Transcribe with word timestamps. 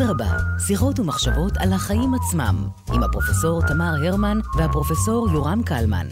אדרבה, 0.00 0.36
שיחות 0.66 0.98
ומחשבות 0.98 1.52
על 1.56 1.72
החיים 1.72 2.14
עצמם, 2.14 2.68
עם 2.94 3.02
הפרופסור 3.02 3.60
תמר 3.68 3.92
הרמן 4.06 4.38
והפרופסור 4.58 5.28
יורם 5.32 5.62
קלמן. 5.62 6.06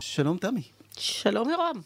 שלום 0.00 0.38
תמי. 0.38 0.62
שלום 0.98 1.50
יורם. 1.50 1.80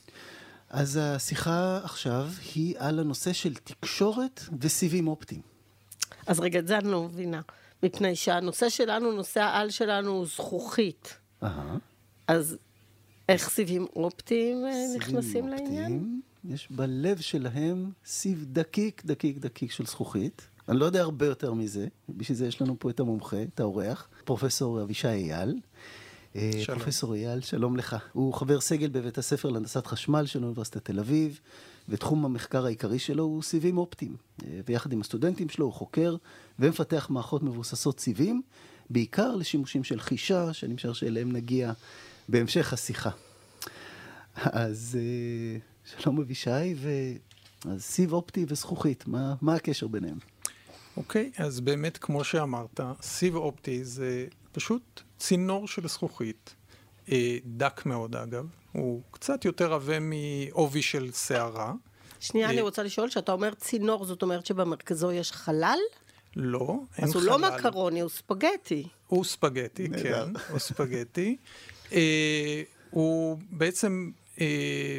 אז 0.70 0.98
השיחה 1.02 1.80
עכשיו 1.84 2.26
היא 2.54 2.74
על 2.78 2.98
הנושא 2.98 3.32
של 3.32 3.54
תקשורת 3.54 4.40
וסיבים 4.60 5.08
אופטיים. 5.08 5.40
אז 6.26 6.40
רגע, 6.40 6.58
את 6.58 6.66
זה 6.66 6.78
אני 6.78 6.90
לא 6.90 7.02
מבינה. 7.04 7.40
מפני 7.82 8.16
שהנושא 8.16 8.68
שלנו, 8.68 9.12
נושא 9.12 9.40
העל 9.40 9.70
שלנו 9.70 10.10
הוא 10.10 10.26
זכוכית. 10.26 11.18
אהה. 11.42 11.76
אז 12.28 12.56
איך 13.28 13.48
סיבים 13.48 13.86
אופטיים 13.96 14.66
אה, 14.66 14.72
סיבים 14.72 14.96
נכנסים 14.96 15.48
לעניין? 15.48 16.20
יש 16.48 16.68
בלב 16.70 17.20
שלהם 17.20 17.90
סיב 18.06 18.44
דקיק, 18.52 19.02
דקיק, 19.04 19.38
דקיק 19.38 19.72
של 19.72 19.86
זכוכית. 19.86 20.48
אני 20.68 20.78
לא 20.78 20.84
יודע 20.84 21.00
הרבה 21.00 21.26
יותר 21.26 21.54
מזה, 21.54 21.86
בשביל 22.08 22.38
זה 22.38 22.46
יש 22.46 22.60
לנו 22.62 22.76
פה 22.78 22.90
את 22.90 23.00
המומחה, 23.00 23.42
את 23.42 23.60
האורח, 23.60 24.08
פרופסור 24.24 24.82
אבישי 24.82 25.08
אייל. 25.08 25.60
אה, 26.36 26.50
שלום. 26.60 26.78
פרופסור 26.78 27.14
אייל, 27.14 27.40
שלום 27.40 27.76
לך. 27.76 27.96
הוא 28.12 28.34
חבר 28.34 28.60
סגל 28.60 28.88
בבית 28.88 29.18
הספר 29.18 29.48
להנדסת 29.48 29.86
חשמל 29.86 30.26
של 30.26 30.44
אוניברסיטת 30.44 30.84
תל 30.84 30.98
אביב, 30.98 31.40
ותחום 31.88 32.24
המחקר 32.24 32.64
העיקרי 32.66 32.98
שלו 32.98 33.24
הוא 33.24 33.42
סיבים 33.42 33.78
אופטיים. 33.78 34.16
אה, 34.46 34.60
ויחד 34.66 34.92
עם 34.92 35.00
הסטודנטים 35.00 35.48
שלו 35.48 35.66
הוא 35.66 35.72
חוקר 35.72 36.16
ומפתח 36.58 37.06
מערכות 37.10 37.42
מבוססות 37.42 38.00
סיבים, 38.00 38.42
בעיקר 38.90 39.36
לשימושים 39.36 39.84
של 39.84 40.00
חישה, 40.00 40.52
שאני 40.52 40.74
משער 40.74 40.92
שאליהם 40.92 41.32
נגיע 41.32 41.72
בהמשך 42.28 42.72
השיחה. 42.72 43.10
אז 44.36 44.98
אה, 45.00 45.58
שלום 45.84 46.20
אבישי, 46.20 46.74
ו... 46.76 46.90
אז 47.70 47.82
סיב 47.82 48.12
אופטי 48.12 48.44
וזכוכית, 48.48 49.06
מה, 49.06 49.34
מה 49.40 49.54
הקשר 49.54 49.86
ביניהם? 49.86 50.18
אוקיי, 50.96 51.30
אז 51.38 51.60
באמת, 51.60 51.98
כמו 51.98 52.24
שאמרת, 52.24 52.80
סיב 53.02 53.36
אופטי 53.36 53.84
זה 53.84 54.26
פשוט 54.52 55.02
צינור 55.18 55.68
של 55.68 55.88
זכוכית, 55.88 56.54
אה, 57.12 57.36
דק 57.44 57.86
מאוד 57.86 58.16
אגב, 58.16 58.46
הוא 58.72 59.02
קצת 59.10 59.44
יותר 59.44 59.72
עבה 59.72 59.98
מעובי 60.00 60.82
של 60.82 61.12
שערה. 61.12 61.72
שנייה, 62.20 62.46
אה, 62.46 62.52
אני 62.52 62.60
רוצה 62.60 62.82
לשאול, 62.82 63.10
שאתה 63.10 63.32
אומר 63.32 63.54
צינור, 63.54 64.04
זאת 64.04 64.22
אומרת 64.22 64.46
שבמרכזו 64.46 65.12
יש 65.12 65.32
חלל? 65.32 65.78
לא, 66.36 66.78
אין 66.98 67.04
אז 67.04 67.14
הוא 67.14 67.22
חלל. 67.22 67.30
לא 67.30 67.38
מקרוני, 67.38 68.00
הוא 68.00 68.10
ספגטי. 68.10 68.88
הוא 69.06 69.24
ספגטי. 69.24 69.88
כן, 70.02 70.32
הוא 70.50 70.58
ספגטי. 70.58 71.36
אה, 71.92 72.62
הוא 72.90 73.38
בעצם, 73.50 74.10
אה, 74.40 74.98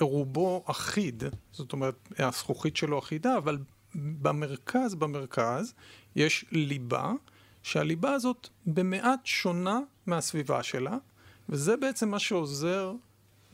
רובו 0.00 0.64
אחיד, 0.66 1.22
זאת 1.52 1.72
אומרת, 1.72 2.08
הזכוכית 2.18 2.76
שלו 2.76 2.98
אחידה, 2.98 3.36
אבל 3.36 3.58
במרכז, 3.94 4.94
במרכז, 4.94 5.74
יש 6.16 6.44
ליבה, 6.50 7.12
שהליבה 7.62 8.12
הזאת 8.12 8.48
במעט 8.66 9.26
שונה 9.26 9.80
מהסביבה 10.06 10.62
שלה, 10.62 10.96
וזה 11.48 11.76
בעצם 11.76 12.08
מה 12.08 12.18
שעוזר 12.18 12.92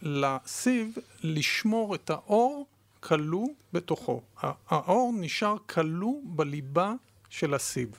לסיב 0.03 0.95
לשמור 1.23 1.95
את 1.95 2.11
האור 2.11 2.67
כלוא 3.01 3.49
בתוכו. 3.73 4.23
האור 4.69 5.13
נשאר 5.17 5.57
כלוא 5.67 6.15
בליבה 6.25 6.93
של 7.29 7.55
הסיב. 7.55 7.99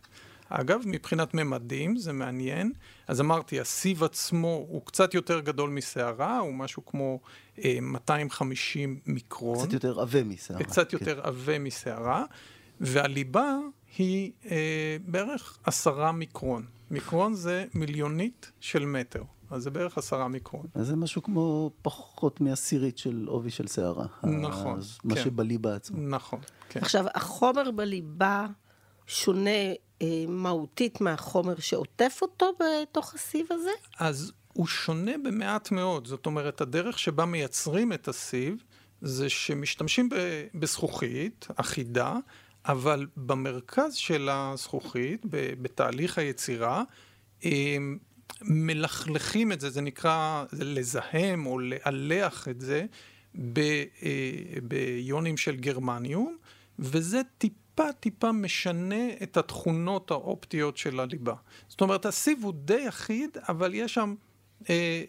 אגב, 0.49 0.81
מבחינת 0.85 1.33
ממדים, 1.33 1.97
זה 1.97 2.13
מעניין. 2.13 2.71
אז 3.07 3.21
אמרתי, 3.21 3.59
הסיב 3.59 4.03
עצמו 4.03 4.65
הוא 4.69 4.81
קצת 4.85 5.13
יותר 5.13 5.39
גדול 5.39 5.69
מסערה, 5.69 6.39
הוא 6.39 6.53
משהו 6.53 6.85
כמו 6.85 7.19
אה, 7.63 7.77
250 7.81 8.99
מיקרון. 9.05 9.57
קצת 9.57 9.73
יותר 9.73 9.99
עבה 9.99 10.23
מסערה. 10.23 10.63
קצת 10.63 10.89
כן. 10.89 10.97
יותר 10.99 11.21
עבה 11.21 11.59
מסערה, 11.59 12.25
והליבה 12.81 13.57
היא 13.97 14.31
אה, 14.51 14.97
בערך 15.05 15.57
עשרה 15.63 16.11
מיקרון. 16.11 16.65
מיקרון 16.91 17.33
זה 17.33 17.65
מיליונית 17.73 18.51
של 18.59 18.85
מטר, 18.85 19.23
אז 19.49 19.63
זה 19.63 19.69
בערך 19.69 19.97
עשרה 19.97 20.27
מיקרון. 20.27 20.65
אז 20.73 20.87
זה 20.87 20.95
משהו 20.95 21.23
כמו 21.23 21.71
פחות 21.81 22.41
מעשירית 22.41 22.97
של 22.97 23.25
עובי 23.27 23.49
של 23.49 23.67
שערה. 23.67 24.05
נכון, 24.23 24.77
אז 24.77 24.97
מה 25.03 25.15
כן. 25.15 25.23
שבליבה 25.23 25.75
עצמה. 25.75 25.99
נכון, 25.99 26.39
כן. 26.69 26.79
עכשיו, 26.79 27.05
החומר 27.15 27.71
בליבה 27.71 28.47
שונה 29.07 29.49
מהותית 30.27 31.01
מהחומר 31.01 31.59
שעוטף 31.59 32.19
אותו 32.21 32.51
בתוך 32.59 33.13
הסיב 33.13 33.45
הזה? 33.51 33.69
אז 33.99 34.31
הוא 34.53 34.67
שונה 34.67 35.11
במעט 35.23 35.71
מאוד, 35.71 36.07
זאת 36.07 36.25
אומרת, 36.25 36.61
הדרך 36.61 36.99
שבה 36.99 37.25
מייצרים 37.25 37.93
את 37.93 38.07
הסיב, 38.07 38.63
זה 39.01 39.29
שמשתמשים 39.29 40.09
ב- 40.09 40.47
בזכוכית 40.53 41.47
אחידה, 41.55 42.15
אבל 42.65 43.07
במרכז 43.17 43.95
של 43.95 44.29
הזכוכית, 44.31 45.25
ב- 45.29 45.53
בתהליך 45.61 46.17
היצירה, 46.17 46.83
הם 47.43 47.97
מלכלכים 48.41 49.51
את 49.51 49.61
זה, 49.61 49.69
זה 49.69 49.81
נקרא 49.81 50.45
לזהם 50.53 51.45
או 51.45 51.59
לאלח 51.59 52.47
את 52.47 52.61
זה 52.61 52.85
אה, 53.57 53.83
ביונים 54.63 55.37
של 55.37 55.55
גרמניום, 55.55 56.37
וזה 56.79 57.21
טיפה 57.79 57.93
טיפה 57.93 58.31
משנה 58.31 59.09
את 59.23 59.37
התכונות 59.37 60.11
האופטיות 60.11 60.77
של 60.77 60.99
הליבה. 60.99 61.33
זאת 61.67 61.81
אומרת, 61.81 62.05
הסיב 62.05 62.39
הוא 62.43 62.53
די 62.53 62.89
אחיד, 62.89 63.37
אבל 63.49 63.73
יש 63.73 63.93
שם 63.93 64.15
אה, 64.69 65.03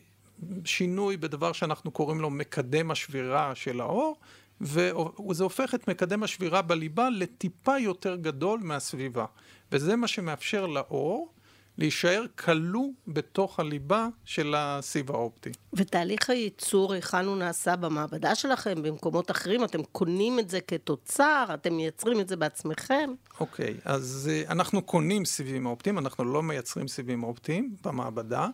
שינוי 0.64 1.16
בדבר 1.16 1.52
שאנחנו 1.52 1.90
קוראים 1.90 2.20
לו 2.20 2.30
מקדם 2.30 2.90
השבירה 2.90 3.54
של 3.54 3.80
האור, 3.80 4.16
וזה 4.60 5.42
הופך 5.42 5.74
את 5.74 5.88
מקדם 5.88 6.22
השבירה 6.22 6.62
בליבה 6.62 7.10
לטיפה 7.10 7.78
יותר 7.78 8.16
גדול 8.16 8.60
מהסביבה. 8.62 9.24
וזה 9.72 9.96
מה 9.96 10.08
שמאפשר 10.08 10.66
לאור 10.66 11.32
להישאר 11.78 12.24
כלוא 12.38 12.88
בתוך 13.08 13.60
הליבה 13.60 14.08
של 14.24 14.54
הסיב 14.56 15.10
האופטי. 15.10 15.50
ותהליך 15.72 16.30
הייצור, 16.30 16.92
היכן 16.92 17.24
הוא 17.24 17.36
נעשה 17.36 17.76
במעבדה 17.76 18.34
שלכם, 18.34 18.82
במקומות 18.82 19.30
אחרים? 19.30 19.64
אתם 19.64 19.82
קונים 19.82 20.38
את 20.38 20.50
זה 20.50 20.60
כתוצר? 20.60 21.44
אתם 21.54 21.74
מייצרים 21.74 22.20
את 22.20 22.28
זה 22.28 22.36
בעצמכם? 22.36 23.10
אוקיי, 23.40 23.76
אז 23.84 24.30
uh, 24.30 24.50
אנחנו 24.50 24.82
קונים 24.82 25.24
סיבים 25.24 25.66
אופטיים, 25.66 25.98
אנחנו 25.98 26.24
לא 26.24 26.42
מייצרים 26.42 26.88
סיבים 26.88 27.22
אופטיים 27.22 27.76
במעבדה. 27.84 28.48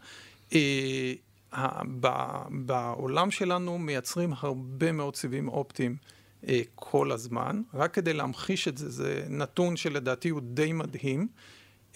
Uh, 0.51 0.55
בעולם 2.51 3.31
שלנו 3.31 3.79
מייצרים 3.79 4.33
הרבה 4.37 4.93
מאוד 4.93 5.17
סיבים 5.17 5.49
אופטיים 5.49 5.97
uh, 6.43 6.49
כל 6.75 7.13
הזמן. 7.13 7.63
רק 7.75 7.95
כדי 7.95 8.13
להמחיש 8.13 8.69
את 8.69 8.79
זה, 8.79 8.91
זה 8.91 9.25
נתון 9.29 9.77
שלדעתי 9.77 10.29
הוא 10.29 10.41
די 10.45 10.73
מדהים. 10.73 11.29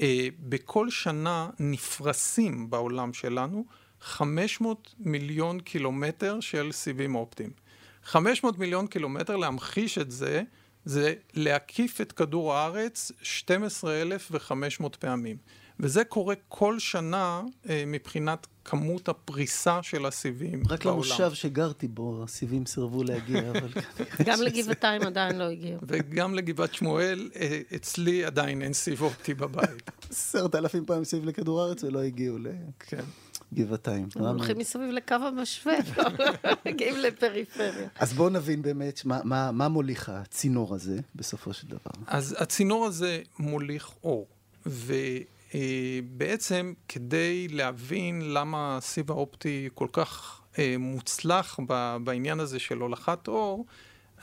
Uh, 0.00 0.02
בכל 0.40 0.90
שנה 0.90 1.50
נפרסים 1.58 2.70
בעולם 2.70 3.12
שלנו 3.12 3.64
500 4.00 4.94
מיליון 4.98 5.60
קילומטר 5.60 6.40
של 6.40 6.72
סיבים 6.72 7.14
אופטיים. 7.14 7.50
500 8.04 8.58
מיליון 8.58 8.86
קילומטר, 8.86 9.36
להמחיש 9.36 9.98
את 9.98 10.10
זה, 10.10 10.42
זה 10.84 11.14
להקיף 11.34 12.00
את 12.00 12.12
כדור 12.12 12.54
הארץ 12.54 13.12
12,500 13.22 14.96
פעמים. 14.96 15.36
וזה 15.82 16.04
קורה 16.04 16.34
כל 16.48 16.78
שנה 16.78 17.42
אה, 17.68 17.84
מבחינת 17.86 18.46
כמות 18.64 19.08
הפריסה 19.08 19.82
של 19.82 20.06
הסיבים 20.06 20.62
רק 20.68 20.84
בעולם. 20.84 20.98
למושב 20.98 21.34
שגרתי 21.34 21.88
בו, 21.88 22.24
הסיבים 22.24 22.66
סירבו 22.66 23.04
להגיע, 23.04 23.50
אבל... 23.50 23.68
גם 24.26 24.42
לגבעתיים 24.42 25.02
עדיין 25.02 25.38
לא 25.38 25.44
הגיעו. 25.44 25.78
וגם 25.82 26.34
לגבעת 26.34 26.74
שמואל, 26.74 27.30
אה, 27.36 27.60
אצלי 27.74 28.24
עדיין 28.24 28.62
אין 28.62 28.72
סיב 28.72 29.02
אופטי 29.02 29.34
בבית. 29.34 29.90
עשרת 30.10 30.54
אלפים 30.54 30.84
פעם 30.86 31.04
סביב 31.04 31.24
לכדור 31.24 31.62
הארץ 31.62 31.84
ולא 31.84 32.02
הגיעו 32.02 32.38
כן. 32.78 33.00
לגבעתיים. 33.52 34.08
הם 34.16 34.24
הולכים 34.24 34.58
מסביב 34.58 34.90
לקו 34.90 35.14
המשווה, 35.14 35.74
מגיעים 36.66 36.96
לפריפריה. 36.96 37.88
אז 37.98 38.12
בואו 38.12 38.28
נבין 38.28 38.62
באמת 38.62 39.04
מה- 39.04 39.20
מה 39.24 39.52
מה 39.52 39.68
מוליך 39.68 40.08
הצינור 40.08 40.74
הזה 40.74 40.98
בסופו 41.14 41.52
של 41.52 41.68
דבר. 41.68 41.90
אז 42.06 42.36
הצינור 42.38 42.86
הזה 42.86 43.22
מוליך 43.38 43.90
אור, 44.04 44.26
ובעצם 45.54 46.72
כדי 46.88 47.48
להבין 47.48 48.34
למה 48.34 48.76
הסיב 48.76 49.10
האופטי 49.10 49.68
כל 49.74 49.88
כך 49.92 50.40
אה, 50.58 50.74
מוצלח 50.78 51.60
ב- 51.66 51.96
בעניין 52.04 52.40
הזה 52.40 52.58
של 52.58 52.78
הולכת 52.78 53.28
אור, 53.28 53.66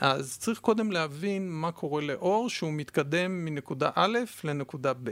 אז 0.00 0.38
צריך 0.38 0.58
קודם 0.58 0.92
להבין 0.92 1.50
מה 1.50 1.72
קורה 1.72 2.02
לאור 2.02 2.50
שהוא 2.50 2.72
מתקדם 2.72 3.44
מנקודה 3.44 3.90
א' 3.94 4.18
לנקודה 4.44 4.92
ב'. 4.92 5.10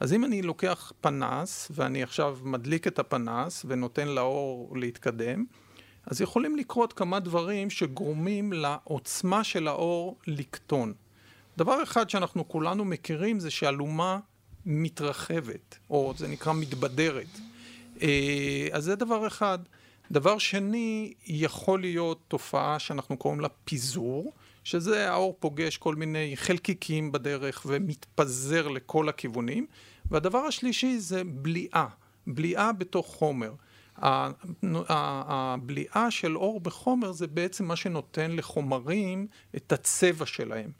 אז 0.00 0.12
אם 0.12 0.24
אני 0.24 0.42
לוקח 0.42 0.92
פנס, 1.00 1.70
ואני 1.74 2.02
עכשיו 2.02 2.38
מדליק 2.42 2.86
את 2.86 2.98
הפנס 2.98 3.64
ונותן 3.68 4.08
לאור 4.08 4.76
להתקדם, 4.76 5.44
אז 6.06 6.20
יכולים 6.20 6.56
לקרות 6.56 6.92
כמה 6.92 7.20
דברים 7.20 7.70
שגורמים 7.70 8.52
לעוצמה 8.52 9.44
של 9.44 9.68
האור 9.68 10.18
לקטון. 10.26 10.94
דבר 11.58 11.82
אחד 11.82 12.10
שאנחנו 12.10 12.48
כולנו 12.48 12.84
מכירים 12.84 13.40
זה 13.40 13.50
שאלומה 13.50 14.18
מתרחבת, 14.66 15.78
או 15.90 16.14
זה 16.16 16.28
נקרא 16.28 16.52
מתבדרת. 16.52 17.40
אה, 18.02 18.68
אז 18.72 18.84
זה 18.84 18.96
דבר 18.96 19.26
אחד. 19.26 19.58
דבר 20.10 20.38
שני, 20.38 21.12
יכול 21.26 21.80
להיות 21.80 22.20
תופעה 22.28 22.78
שאנחנו 22.78 23.16
קוראים 23.16 23.40
לה 23.40 23.48
פיזור, 23.64 24.32
שזה 24.64 25.10
האור 25.10 25.36
פוגש 25.40 25.76
כל 25.76 25.94
מיני 25.94 26.32
חלקיקים 26.36 27.12
בדרך 27.12 27.66
ומתפזר 27.66 28.68
לכל 28.68 29.08
הכיוונים. 29.08 29.66
והדבר 30.10 30.38
השלישי 30.38 30.98
זה 30.98 31.22
בליעה, 31.24 31.86
בליעה 32.26 32.72
בתוך 32.72 33.06
חומר. 33.06 33.52
הבליעה 34.62 36.10
של 36.10 36.36
אור 36.36 36.60
בחומר 36.60 37.12
זה 37.12 37.26
בעצם 37.26 37.64
מה 37.64 37.76
שנותן 37.76 38.36
לחומרים 38.36 39.26
את 39.56 39.72
הצבע 39.72 40.26
שלהם. 40.26 40.70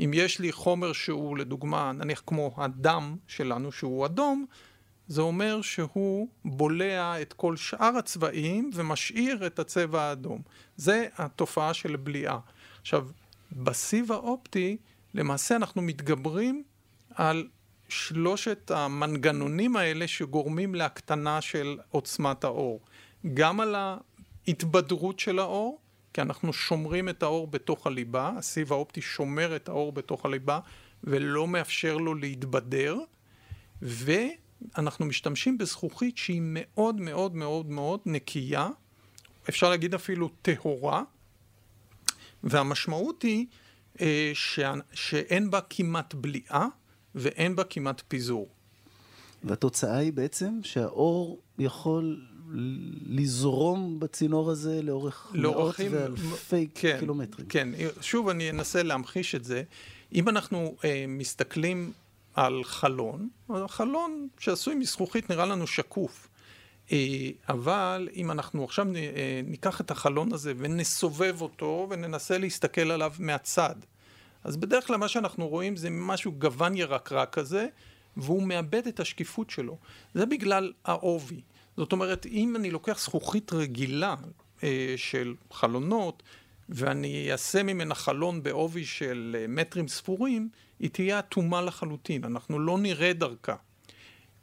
אם 0.00 0.10
יש 0.14 0.38
לי 0.38 0.52
חומר 0.52 0.92
שהוא 0.92 1.38
לדוגמה, 1.38 1.92
נניח 1.92 2.22
כמו 2.26 2.54
הדם 2.56 3.16
שלנו 3.26 3.72
שהוא 3.72 4.06
אדום, 4.06 4.46
זה 5.08 5.20
אומר 5.20 5.62
שהוא 5.62 6.28
בולע 6.44 7.22
את 7.22 7.32
כל 7.32 7.56
שאר 7.56 7.96
הצבעים 7.98 8.70
ומשאיר 8.74 9.46
את 9.46 9.58
הצבע 9.58 10.02
האדום. 10.02 10.42
זה 10.76 11.06
התופעה 11.16 11.74
של 11.74 11.96
בליעה. 11.96 12.38
עכשיו, 12.80 13.08
בסיב 13.52 14.12
האופטי, 14.12 14.76
למעשה 15.14 15.56
אנחנו 15.56 15.82
מתגברים 15.82 16.62
על 17.14 17.48
שלושת 17.88 18.70
המנגנונים 18.70 19.76
האלה 19.76 20.08
שגורמים 20.08 20.74
להקטנה 20.74 21.40
של 21.40 21.78
עוצמת 21.90 22.44
האור. 22.44 22.80
גם 23.34 23.60
על 23.60 23.74
ההתבדרות 24.46 25.20
של 25.20 25.38
האור, 25.38 25.80
כי 26.16 26.22
אנחנו 26.22 26.52
שומרים 26.52 27.08
את 27.08 27.22
האור 27.22 27.46
בתוך 27.46 27.86
הליבה, 27.86 28.32
הסיב 28.36 28.72
האופטי 28.72 29.00
שומר 29.00 29.56
את 29.56 29.68
האור 29.68 29.92
בתוך 29.92 30.24
הליבה 30.26 30.60
ולא 31.04 31.48
מאפשר 31.48 31.96
לו 31.96 32.14
להתבדר, 32.14 32.98
ואנחנו 33.82 35.06
משתמשים 35.06 35.58
בזכוכית 35.58 36.18
שהיא 36.18 36.40
מאוד 36.44 37.00
מאוד 37.00 37.34
מאוד 37.34 37.70
מאוד 37.70 38.00
נקייה, 38.06 38.68
אפשר 39.48 39.70
להגיד 39.70 39.94
אפילו 39.94 40.30
טהורה, 40.42 41.02
והמשמעות 42.42 43.22
היא 43.22 43.46
אה, 44.00 44.32
שאין 44.92 45.50
בה 45.50 45.60
כמעט 45.70 46.14
בליעה 46.14 46.66
ואין 47.14 47.56
בה 47.56 47.64
כמעט 47.64 48.02
פיזור. 48.08 48.48
והתוצאה 49.44 49.96
היא 49.96 50.12
בעצם 50.12 50.60
שהאור 50.62 51.40
יכול 51.58 52.26
לזרום 53.06 54.00
בצינור 54.00 54.50
הזה 54.50 54.82
לאורך 54.82 55.32
מאות 55.34 55.74
ואלפי 55.90 56.68
כן, 56.74 56.96
קילומטרים. 57.00 57.48
כן, 57.48 57.68
שוב 58.00 58.28
אני 58.28 58.50
אנסה 58.50 58.82
להמחיש 58.82 59.34
את 59.34 59.44
זה. 59.44 59.62
אם 60.14 60.28
אנחנו 60.28 60.76
אה, 60.84 61.04
מסתכלים 61.08 61.92
על 62.34 62.64
חלון, 62.64 63.28
החלון 63.48 64.28
שעשוי 64.38 64.74
מזכוכית 64.74 65.30
נראה 65.30 65.46
לנו 65.46 65.66
שקוף. 65.66 66.28
אה, 66.92 66.98
אבל 67.48 68.08
אם 68.16 68.30
אנחנו 68.30 68.64
עכשיו 68.64 68.86
אה, 68.96 69.40
ניקח 69.44 69.80
את 69.80 69.90
החלון 69.90 70.32
הזה 70.32 70.52
ונסובב 70.56 71.42
אותו 71.42 71.86
וננסה 71.90 72.38
להסתכל 72.38 72.90
עליו 72.90 73.12
מהצד, 73.18 73.74
אז 74.44 74.56
בדרך 74.56 74.86
כלל 74.86 74.96
מה 74.96 75.08
שאנחנו 75.08 75.48
רואים 75.48 75.76
זה 75.76 75.90
משהו 75.90 76.32
גוון 76.32 76.76
ירקרק 76.76 77.34
כזה, 77.34 77.66
והוא 78.16 78.42
מאבד 78.42 78.86
את 78.86 79.00
השקיפות 79.00 79.50
שלו. 79.50 79.76
זה 80.14 80.26
בגלל 80.26 80.72
העובי. 80.84 81.40
זאת 81.76 81.92
אומרת, 81.92 82.26
אם 82.26 82.56
אני 82.56 82.70
לוקח 82.70 83.00
זכוכית 83.00 83.52
רגילה 83.52 84.14
אה, 84.62 84.94
של 84.96 85.34
חלונות, 85.50 86.22
ואני 86.68 87.32
אעשה 87.32 87.62
ממנה 87.62 87.94
חלון 87.94 88.42
בעובי 88.42 88.84
של 88.84 89.36
אה, 89.38 89.46
מטרים 89.48 89.88
ספורים, 89.88 90.48
היא 90.78 90.90
תהיה 90.90 91.18
אטומה 91.18 91.62
לחלוטין, 91.62 92.24
אנחנו 92.24 92.58
לא 92.58 92.78
נראה 92.78 93.12
דרכה. 93.12 93.56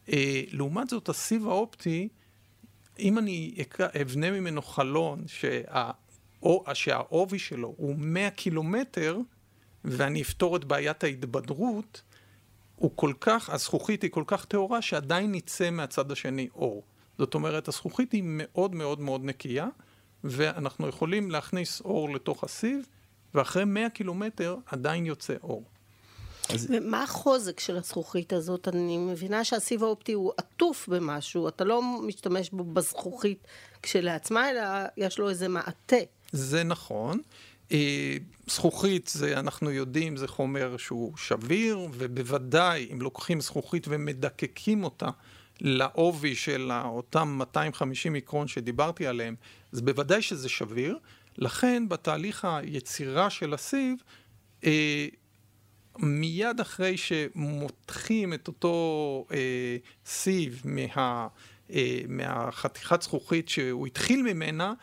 אה, 0.10 0.42
לעומת 0.52 0.90
זאת, 0.90 1.10
הסיב 1.10 1.48
האופטי, 1.48 2.10
אם 3.00 3.18
אני 3.18 3.56
אבנה 4.02 4.32
ממנו 4.32 4.62
חלון 4.62 5.24
שה... 5.28 5.92
או 6.44 6.64
שהעובי 6.74 7.40
שלו 7.40 7.74
הוא 7.78 7.96
100 7.98 8.30
קילומטר, 8.30 9.18
ואני 9.86 10.22
אפתור 10.22 10.56
את 10.56 10.66
בעיית 10.66 11.04
ההתבדרות, 11.04 12.02
הוא 12.76 12.92
כל 12.96 13.14
כך, 13.22 13.50
הזכוכית 13.50 14.02
היא 14.02 14.12
כל 14.12 14.24
כך 14.28 14.46
טהורה 14.46 14.82
שעדיין 14.82 15.36
יצא 15.36 15.70
מהצד 15.70 16.12
השני 16.12 16.48
אור. 16.56 16.84
זאת 17.18 17.34
אומרת, 17.34 17.68
הזכוכית 17.68 18.12
היא 18.12 18.24
מאוד 18.26 18.76
מאוד 18.76 19.00
מאוד 19.00 19.26
נקייה, 19.26 19.68
ואנחנו 20.24 20.88
יכולים 20.88 21.32
להכניס 21.32 21.82
אור 21.82 22.16
לתוך 22.16 22.44
הסיב, 22.44 22.86
ואחרי 23.34 23.66
100 23.66 23.90
קילומטר 23.90 24.58
עדיין 24.66 25.06
יוצא 25.06 25.34
אור. 25.44 25.64
אז... 26.50 26.68
ומה 26.70 27.04
החוזק 27.04 27.60
של 27.60 27.78
הזכוכית 27.78 28.34
הזאת? 28.34 28.68
אני 28.68 28.98
מבינה 28.98 29.44
שהסיב 29.44 29.84
האופטי 29.84 30.14
הוא 30.14 30.32
עטוף 30.38 30.88
במשהו, 30.88 31.48
אתה 31.48 31.64
לא 31.64 31.82
משתמש 31.82 32.50
בו 32.50 32.64
בזכוכית 32.64 33.48
כשלעצמה, 33.82 34.50
אלא 34.50 34.62
יש 34.98 35.20
לו 35.20 35.30
איזה 35.30 35.48
מעטה. 35.48 35.98
זה 36.32 36.64
נכון. 36.64 37.22
אה, 37.72 38.18
זכוכית, 38.48 39.08
זה, 39.14 39.40
אנחנו 39.40 39.72
יודעים, 39.72 40.18
זה 40.18 40.28
חומר 40.28 40.78
שהוא 40.78 41.18
שביר, 41.18 41.80
ובוודאי 41.92 42.88
אם 42.94 43.02
לוקחים 43.02 43.42
זכוכית 43.42 43.86
ומדקקים 43.90 44.84
אותה 44.84 45.10
לעובי 45.62 46.36
של 46.36 46.72
אותם 46.86 47.36
250 47.38 48.14
מיקרון 48.14 48.48
שדיברתי 48.48 49.08
עליהם, 49.08 49.36
אז 49.74 49.82
בוודאי 49.82 50.22
שזה 50.22 50.50
שביר. 50.50 50.98
לכן 51.38 51.90
בתהליך 51.90 52.46
היצירה 52.46 53.30
של 53.30 53.54
הסיב, 53.54 53.98
אה, 54.64 55.08
מיד 56.00 56.60
אחרי 56.60 56.98
שמותחים 56.98 58.34
את 58.34 58.48
אותו 58.48 59.26
אה, 59.32 59.78
סיב 60.06 60.62
מה, 60.66 61.28
אה, 61.74 62.02
מהחתיכת 62.08 63.02
זכוכית 63.02 63.50
שהוא 63.50 63.88
התחיל 63.88 64.22
ממנה, 64.22 64.74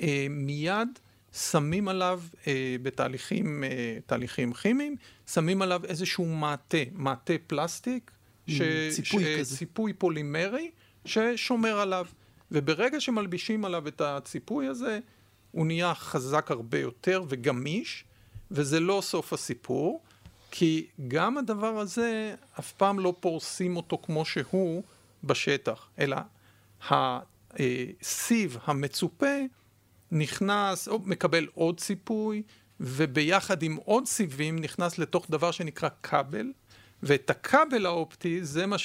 אה, 0.00 0.26
מיד 0.30 0.88
שמים 1.32 1.88
עליו 1.88 2.22
אה, 2.46 2.76
בתהליכים 2.82 3.64
אה, 3.64 4.52
כימיים, 4.62 4.96
שמים 5.26 5.62
עליו 5.62 5.80
איזשהו 5.84 6.26
מעטה, 6.26 6.78
מעטה 6.92 7.32
פלסטיק, 7.46 8.10
ש, 8.48 8.62
ציפוי 8.90 9.24
ש, 9.24 9.38
כזה. 9.38 9.56
ציפוי 9.56 9.92
פולימרי 9.92 10.70
ששומר 11.04 11.80
עליו. 11.80 12.06
וברגע 12.52 13.00
שמלבישים 13.00 13.64
עליו 13.64 13.88
את 13.88 14.00
הציפוי 14.00 14.66
הזה, 14.66 15.00
הוא 15.50 15.66
נהיה 15.66 15.94
חזק 15.94 16.50
הרבה 16.50 16.78
יותר 16.78 17.24
וגמיש, 17.28 18.04
וזה 18.50 18.80
לא 18.80 19.00
סוף 19.02 19.32
הסיפור, 19.32 20.02
כי 20.50 20.86
גם 21.08 21.38
הדבר 21.38 21.78
הזה, 21.78 22.34
אף 22.58 22.72
פעם 22.72 22.98
לא 22.98 23.14
פורסים 23.20 23.76
אותו 23.76 23.98
כמו 24.02 24.24
שהוא 24.24 24.82
בשטח, 25.24 25.88
אלא 25.98 26.16
הסיב 26.90 28.58
המצופה 28.64 29.36
נכנס, 30.12 30.88
או 30.88 30.98
מקבל 30.98 31.46
עוד 31.54 31.80
ציפוי, 31.80 32.42
וביחד 32.80 33.62
עם 33.62 33.76
עוד 33.84 34.06
סיבים 34.06 34.58
נכנס 34.58 34.98
לתוך 34.98 35.26
דבר 35.30 35.50
שנקרא 35.50 35.88
כבל, 36.02 36.52
ואת 37.06 37.30
הכבל 37.30 37.86
האופטי 37.86 38.44
זה 38.44 38.66
מה 38.66 38.76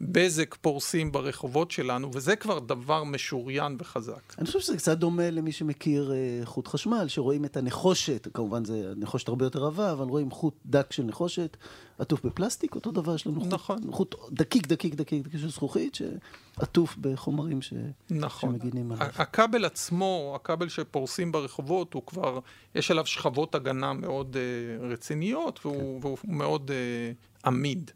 שבזק 0.00 0.54
פורסים 0.54 1.12
ברחובות 1.12 1.70
שלנו, 1.70 2.10
וזה 2.14 2.36
כבר 2.36 2.58
דבר 2.58 3.04
משוריין 3.04 3.76
וחזק. 3.78 4.34
אני 4.38 4.46
חושב 4.46 4.60
שזה 4.60 4.76
קצת 4.76 4.98
דומה 4.98 5.30
למי 5.30 5.52
שמכיר 5.52 6.12
uh, 6.12 6.46
חוט 6.46 6.68
חשמל, 6.68 7.04
שרואים 7.08 7.44
את 7.44 7.56
הנחושת, 7.56 8.28
כמובן 8.34 8.64
זה 8.64 8.92
נחושת 8.96 9.28
הרבה 9.28 9.46
יותר 9.46 9.58
רבה, 9.58 9.92
אבל 9.92 10.06
רואים 10.06 10.30
חוט 10.30 10.54
דק 10.66 10.92
של 10.92 11.02
נחושת 11.02 11.56
עטוף 11.98 12.26
בפלסטיק, 12.26 12.74
אותו 12.74 12.90
דבר 12.90 13.14
יש 13.14 13.26
לנו 13.26 13.44
נכון. 13.46 13.78
חוט, 13.90 14.14
חוט 14.14 14.32
דקיק, 14.32 14.66
דקיק, 14.66 14.94
דקיק, 14.94 15.26
דקיק 15.26 15.40
של 15.40 15.50
זכוכית, 15.50 15.94
שעטוף 15.94 16.96
בחומרים 17.00 17.62
ש... 17.62 17.72
נכון. 18.10 18.50
שמגינים 18.50 18.92
עליו. 18.92 19.06
הכבל 19.14 19.64
עצמו, 19.64 20.32
הכבל 20.36 20.68
שפורסים 20.68 21.32
ברחובות, 21.32 21.94
הוא 21.94 22.02
כבר, 22.06 22.38
יש 22.74 22.90
עליו 22.90 23.06
שכבות 23.06 23.54
הגנה 23.54 23.92
מאוד 23.92 24.36
uh, 24.36 24.84
רציניות, 24.84 25.60
והוא, 25.64 26.00
כן. 26.00 26.06
והוא 26.06 26.18
מאוד 26.28 26.70
uh, 26.70 27.46
עמיד. 27.46 27.90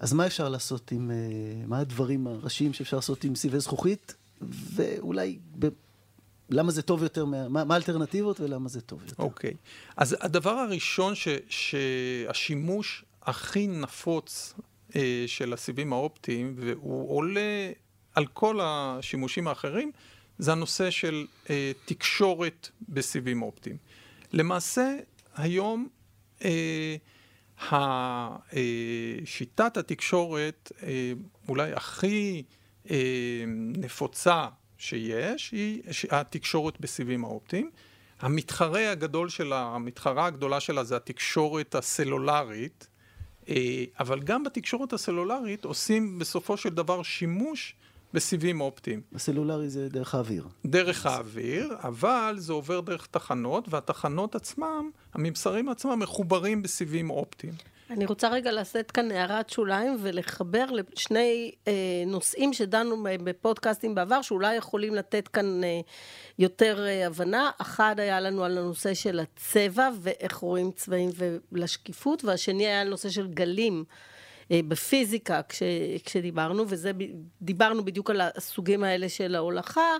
אז 0.00 0.12
מה 0.12 0.26
אפשר 0.26 0.48
לעשות 0.48 0.92
עם, 0.92 1.10
uh, 1.10 1.66
מה 1.66 1.78
הדברים 1.78 2.26
הראשיים 2.26 2.72
שאפשר 2.72 2.96
לעשות 2.96 3.24
עם 3.24 3.34
סיבי 3.34 3.60
זכוכית, 3.60 4.14
ואולי... 4.74 5.38
ב... 5.58 5.68
למה 6.50 6.70
זה 6.70 6.82
טוב 6.82 7.02
יותר, 7.02 7.24
מה, 7.24 7.64
מה 7.64 7.74
האלטרנטיבות 7.74 8.40
ולמה 8.40 8.68
זה 8.68 8.80
טוב 8.80 9.02
יותר? 9.02 9.22
אוקיי. 9.22 9.50
Okay. 9.50 9.54
אז 9.96 10.16
הדבר 10.20 10.50
הראשון 10.50 11.14
ש, 11.14 11.28
שהשימוש 11.48 13.04
הכי 13.22 13.66
נפוץ 13.66 14.54
אה, 14.96 15.24
של 15.26 15.52
הסיבים 15.52 15.92
האופטיים, 15.92 16.54
והוא 16.56 17.16
עולה 17.16 17.70
על 18.14 18.26
כל 18.26 18.58
השימושים 18.62 19.48
האחרים, 19.48 19.92
זה 20.38 20.52
הנושא 20.52 20.90
של 20.90 21.26
אה, 21.50 21.72
תקשורת 21.84 22.68
בסיבים 22.88 23.42
אופטיים. 23.42 23.76
למעשה, 24.32 24.96
היום 25.36 25.88
אה, 26.44 26.96
שיטת 29.24 29.76
התקשורת 29.76 30.72
אה, 30.82 31.12
אולי 31.48 31.72
הכי 31.72 32.42
אה, 32.90 33.44
נפוצה 33.76 34.46
שיש, 34.78 35.52
היא 35.52 35.82
התקשורת 36.10 36.80
בסיבים 36.80 37.24
האופטיים. 37.24 37.70
המתחרה 38.20 38.90
הגדול 38.90 39.28
שלה, 39.28 39.62
המתחרה 39.62 40.26
הגדולה 40.26 40.60
שלה 40.60 40.84
זה 40.84 40.96
התקשורת 40.96 41.74
הסלולרית, 41.74 42.88
אה, 43.48 43.84
אבל 44.00 44.20
גם 44.20 44.44
בתקשורת 44.44 44.92
הסלולרית 44.92 45.64
עושים 45.64 46.18
בסופו 46.18 46.56
של 46.56 46.68
דבר 46.68 47.02
שימוש 47.02 47.74
בסיבים 48.14 48.60
אופטיים. 48.60 49.00
הסלולרי 49.14 49.68
זה 49.68 49.88
דרך 49.88 50.14
האוויר. 50.14 50.44
דרך 50.66 51.06
האוויר, 51.06 51.76
אבל 51.82 52.34
זה 52.38 52.52
עובר 52.52 52.80
דרך 52.80 53.06
תחנות, 53.06 53.64
והתחנות 53.70 54.34
עצמם, 54.34 54.90
הממסרים 55.14 55.68
עצמם 55.68 55.98
מחוברים 55.98 56.62
בסיבים 56.62 57.10
אופטיים. 57.10 57.52
אני 57.90 58.06
רוצה 58.06 58.28
רגע 58.28 58.52
לשאת 58.52 58.90
כאן 58.90 59.10
הערת 59.10 59.50
שוליים 59.50 59.96
ולחבר 60.00 60.64
לשני 60.70 61.52
אה, 61.68 61.72
נושאים 62.06 62.52
שדנו 62.52 63.02
בהם 63.02 63.20
בפודקאסטים 63.24 63.94
בעבר, 63.94 64.22
שאולי 64.22 64.56
יכולים 64.56 64.94
לתת 64.94 65.28
כאן 65.28 65.64
אה, 65.64 65.80
יותר 66.38 66.86
אה, 66.86 67.06
הבנה. 67.06 67.50
אחד 67.58 67.94
היה 67.98 68.20
לנו 68.20 68.44
על 68.44 68.58
הנושא 68.58 68.94
של 68.94 69.20
הצבע 69.20 69.88
ואיך 70.00 70.36
רואים 70.36 70.70
צבעים 70.72 71.10
ולשקיפות, 71.52 72.24
והשני 72.24 72.66
היה 72.66 72.80
על 72.80 72.88
נושא 72.88 73.08
של 73.08 73.26
גלים. 73.26 73.84
אה, 73.88 74.17
בפיזיקה 74.50 75.40
כש, 75.42 75.62
כשדיברנו, 76.04 76.64
ודיברנו 77.40 77.84
בדיוק 77.84 78.10
על 78.10 78.20
הסוגים 78.20 78.84
האלה 78.84 79.08
של 79.08 79.34
ההולכה, 79.34 79.96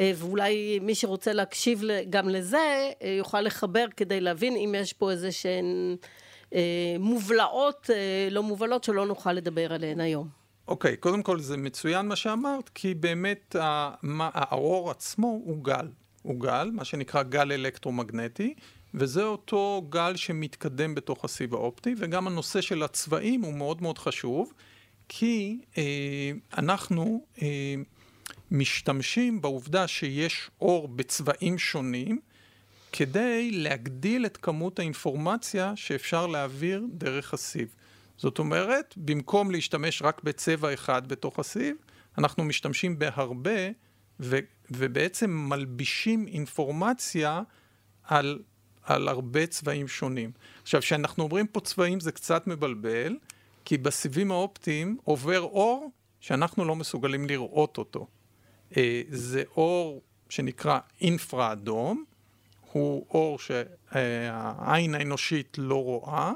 אה, 0.00 0.12
ואולי 0.16 0.78
מי 0.82 0.94
שרוצה 0.94 1.32
להקשיב 1.32 1.82
גם 2.10 2.28
לזה, 2.28 2.90
אה, 3.02 3.08
יוכל 3.08 3.40
לחבר 3.40 3.86
כדי 3.96 4.20
להבין 4.20 4.56
אם 4.56 4.74
יש 4.78 4.92
פה 4.92 5.10
איזה 5.10 5.32
שהן 5.32 5.96
מובלעות, 6.98 7.90
לא 8.30 8.42
מובלות, 8.42 8.84
שלא 8.84 9.06
נוכל 9.06 9.32
לדבר 9.32 9.72
עליהן 9.72 10.00
היום. 10.00 10.28
אוקיי, 10.68 10.92
okay, 10.92 10.96
קודם 10.96 11.22
כל 11.22 11.40
זה 11.40 11.56
מצוין 11.56 12.06
מה 12.06 12.16
שאמרת, 12.16 12.68
כי 12.68 12.94
באמת 12.94 13.56
האור 14.34 14.90
עצמו 14.90 15.40
הוא 15.44 15.64
גל. 15.64 15.88
הוא 16.22 16.40
גל, 16.40 16.70
מה 16.72 16.84
שנקרא 16.84 17.22
גל 17.22 17.52
אלקטרומגנטי, 17.52 18.54
וזה 18.96 19.24
אותו 19.24 19.86
גל 19.88 20.16
שמתקדם 20.16 20.94
בתוך 20.94 21.24
הסיב 21.24 21.54
האופטי, 21.54 21.94
וגם 21.98 22.26
הנושא 22.26 22.60
של 22.60 22.82
הצבעים 22.82 23.42
הוא 23.42 23.54
מאוד 23.54 23.82
מאוד 23.82 23.98
חשוב, 23.98 24.52
כי 25.08 25.58
אה, 25.78 26.32
אנחנו 26.58 27.26
אה, 27.42 27.74
משתמשים 28.50 29.40
בעובדה 29.40 29.86
שיש 29.86 30.50
אור 30.60 30.88
בצבעים 30.88 31.58
שונים, 31.58 32.20
כדי 32.92 33.50
להגדיל 33.50 34.26
את 34.26 34.36
כמות 34.36 34.78
האינפורמציה 34.78 35.72
שאפשר 35.76 36.26
להעביר 36.26 36.84
דרך 36.92 37.34
הסיב. 37.34 37.74
זאת 38.16 38.38
אומרת, 38.38 38.94
במקום 38.96 39.50
להשתמש 39.50 40.02
רק 40.02 40.22
בצבע 40.24 40.74
אחד 40.74 41.08
בתוך 41.08 41.38
הסיב, 41.38 41.76
אנחנו 42.18 42.44
משתמשים 42.44 42.98
בהרבה, 42.98 43.70
ו- 44.20 44.38
ובעצם 44.70 45.30
מלבישים 45.30 46.26
אינפורמציה 46.26 47.42
על 48.02 48.38
על 48.86 49.08
הרבה 49.08 49.46
צבעים 49.46 49.88
שונים. 49.88 50.30
עכשיו, 50.62 50.80
כשאנחנו 50.80 51.24
אומרים 51.24 51.46
פה 51.46 51.60
צבעים 51.60 52.00
זה 52.00 52.12
קצת 52.12 52.46
מבלבל, 52.46 53.16
כי 53.64 53.78
בסיבים 53.78 54.30
האופטיים 54.30 54.96
עובר 55.04 55.40
אור 55.40 55.90
שאנחנו 56.20 56.64
לא 56.64 56.76
מסוגלים 56.76 57.26
לראות 57.26 57.78
אותו. 57.78 58.06
אה, 58.76 59.02
זה 59.08 59.42
אור 59.56 60.02
שנקרא 60.28 60.78
אינפרה 61.00 61.52
אדום, 61.52 62.04
הוא 62.72 63.06
אור 63.10 63.38
שהעין 63.38 64.94
האנושית 64.94 65.56
לא 65.58 65.82
רואה, 65.84 66.32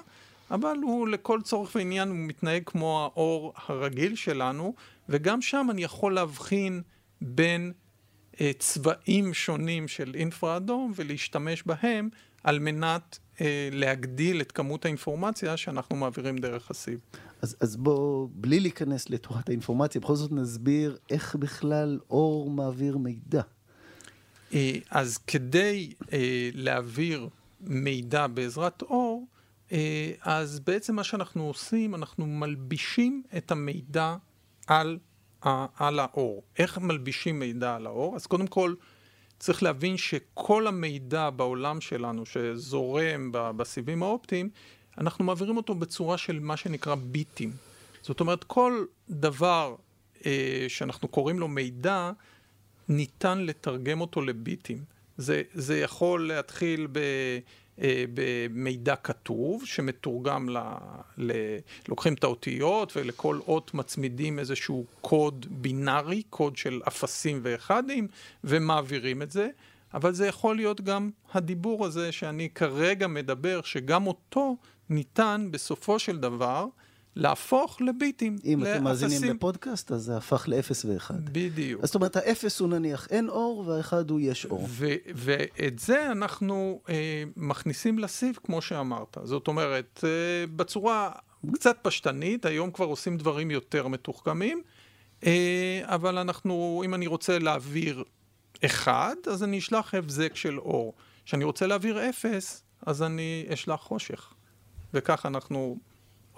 אבל 0.50 0.76
הוא 0.82 1.08
לכל 1.08 1.40
צורך 1.42 1.74
ועניין 1.74 2.08
הוא 2.08 2.16
מתנהג 2.16 2.62
כמו 2.66 3.04
האור 3.04 3.52
הרגיל 3.66 4.16
שלנו, 4.16 4.74
וגם 5.08 5.42
שם 5.42 5.66
אני 5.70 5.82
יכול 5.82 6.14
להבחין 6.14 6.82
בין 7.20 7.72
אה, 8.40 8.50
צבעים 8.58 9.34
שונים 9.34 9.88
של 9.88 10.14
אינפרה 10.14 10.56
אדום 10.56 10.92
ולהשתמש 10.96 11.62
בהם 11.66 12.08
על 12.44 12.58
מנת 12.58 13.18
אה, 13.40 13.68
להגדיל 13.72 14.40
את 14.40 14.52
כמות 14.52 14.84
האינפורמציה 14.84 15.56
שאנחנו 15.56 15.96
מעבירים 15.96 16.38
דרך 16.38 16.70
הסיב. 16.70 16.98
אז, 17.42 17.56
אז 17.60 17.76
בואו, 17.76 18.28
בלי 18.32 18.60
להיכנס 18.60 19.10
לתורת 19.10 19.48
האינפורמציה, 19.48 20.00
בכל 20.00 20.16
זאת 20.16 20.32
נסביר 20.32 20.98
איך 21.10 21.36
בכלל 21.36 21.98
אור 22.10 22.50
מעביר 22.50 22.98
מידע. 22.98 23.42
אה, 24.54 24.72
אז 24.90 25.18
כדי 25.18 25.92
אה, 26.12 26.50
להעביר 26.54 27.28
מידע 27.60 28.26
בעזרת 28.26 28.82
אור, 28.82 29.26
אה, 29.72 30.12
אז 30.22 30.60
בעצם 30.60 30.96
מה 30.96 31.04
שאנחנו 31.04 31.44
עושים, 31.44 31.94
אנחנו 31.94 32.26
מלבישים 32.26 33.22
את 33.36 33.50
המידע 33.50 34.16
על, 34.66 34.98
על 35.76 35.98
האור. 35.98 36.42
איך 36.58 36.78
מלבישים 36.78 37.38
מידע 37.38 37.74
על 37.74 37.86
האור? 37.86 38.16
אז 38.16 38.26
קודם 38.26 38.46
כל, 38.46 38.74
צריך 39.40 39.62
להבין 39.62 39.96
שכל 39.96 40.66
המידע 40.66 41.30
בעולם 41.30 41.80
שלנו 41.80 42.26
שזורם 42.26 43.30
בסיבים 43.32 44.02
האופטיים, 44.02 44.50
אנחנו 44.98 45.24
מעבירים 45.24 45.56
אותו 45.56 45.74
בצורה 45.74 46.18
של 46.18 46.40
מה 46.40 46.56
שנקרא 46.56 46.94
ביטים. 46.94 47.52
זאת 48.02 48.20
אומרת, 48.20 48.44
כל 48.44 48.84
דבר 49.10 49.74
אה, 50.26 50.66
שאנחנו 50.68 51.08
קוראים 51.08 51.38
לו 51.38 51.48
מידע, 51.48 52.10
ניתן 52.88 53.38
לתרגם 53.38 54.00
אותו 54.00 54.22
לביטים. 54.22 54.84
זה, 55.16 55.42
זה 55.54 55.78
יכול 55.78 56.28
להתחיל 56.28 56.88
ב... 56.92 56.98
אה, 57.80 58.04
במידע 58.14 58.96
כתוב 58.96 59.66
שמתורגם 59.66 60.48
ל, 60.48 60.58
ל... 61.18 61.32
לוקחים 61.88 62.14
את 62.14 62.24
האותיות 62.24 62.96
ולכל 62.96 63.38
אות 63.46 63.74
מצמידים 63.74 64.38
איזשהו 64.38 64.84
קוד 65.00 65.46
בינארי, 65.50 66.22
קוד 66.30 66.56
של 66.56 66.80
אפסים 66.88 67.40
ואחדים 67.42 68.08
ומעבירים 68.44 69.22
את 69.22 69.30
זה, 69.30 69.48
אבל 69.94 70.14
זה 70.14 70.26
יכול 70.26 70.56
להיות 70.56 70.80
גם 70.80 71.10
הדיבור 71.32 71.86
הזה 71.86 72.12
שאני 72.12 72.48
כרגע 72.54 73.06
מדבר, 73.06 73.60
שגם 73.64 74.06
אותו 74.06 74.56
ניתן 74.90 75.48
בסופו 75.50 75.98
של 75.98 76.18
דבר 76.18 76.66
להפוך 77.16 77.80
לביטים, 77.80 78.36
אם 78.44 78.58
לאפסים. 78.58 78.74
אתם 78.76 78.84
מאזינים 78.84 79.36
לפודקאסט, 79.36 79.92
אז 79.92 80.02
זה 80.02 80.16
הפך 80.16 80.48
לאפס 80.48 80.84
ואחד. 80.84 81.28
בדיוק. 81.32 81.86
זאת 81.86 81.94
אומרת, 81.94 82.16
האפס 82.16 82.60
הוא 82.60 82.68
נניח 82.68 83.06
אין 83.10 83.28
אור, 83.28 83.64
והאחד 83.66 84.10
הוא 84.10 84.20
יש 84.20 84.46
אור. 84.46 84.68
ואת 85.14 85.78
זה 85.78 86.12
אנחנו 86.12 86.80
אה, 86.88 87.24
מכניסים 87.36 87.98
לסיב, 87.98 88.38
כמו 88.44 88.62
שאמרת. 88.62 89.16
זאת 89.24 89.48
אומרת, 89.48 90.04
אה, 90.04 90.46
בצורה 90.56 91.10
קצת 91.54 91.76
פשטנית, 91.82 92.44
היום 92.44 92.70
כבר 92.70 92.86
עושים 92.86 93.16
דברים 93.16 93.50
יותר 93.50 93.88
מתוחכמים, 93.88 94.62
אה, 95.26 95.80
אבל 95.84 96.18
אנחנו, 96.18 96.82
אם 96.84 96.94
אני 96.94 97.06
רוצה 97.06 97.38
להעביר 97.38 98.04
אחד, 98.64 99.14
אז 99.30 99.42
אני 99.44 99.58
אשלח 99.58 99.94
הבזק 99.94 100.36
של 100.36 100.58
אור. 100.58 100.94
כשאני 101.24 101.44
רוצה 101.44 101.66
להעביר 101.66 102.08
אפס, 102.08 102.62
אז 102.86 103.02
אני 103.02 103.46
אשלח 103.52 103.80
חושך. 103.80 104.32
וכך 104.94 105.26
אנחנו 105.26 105.78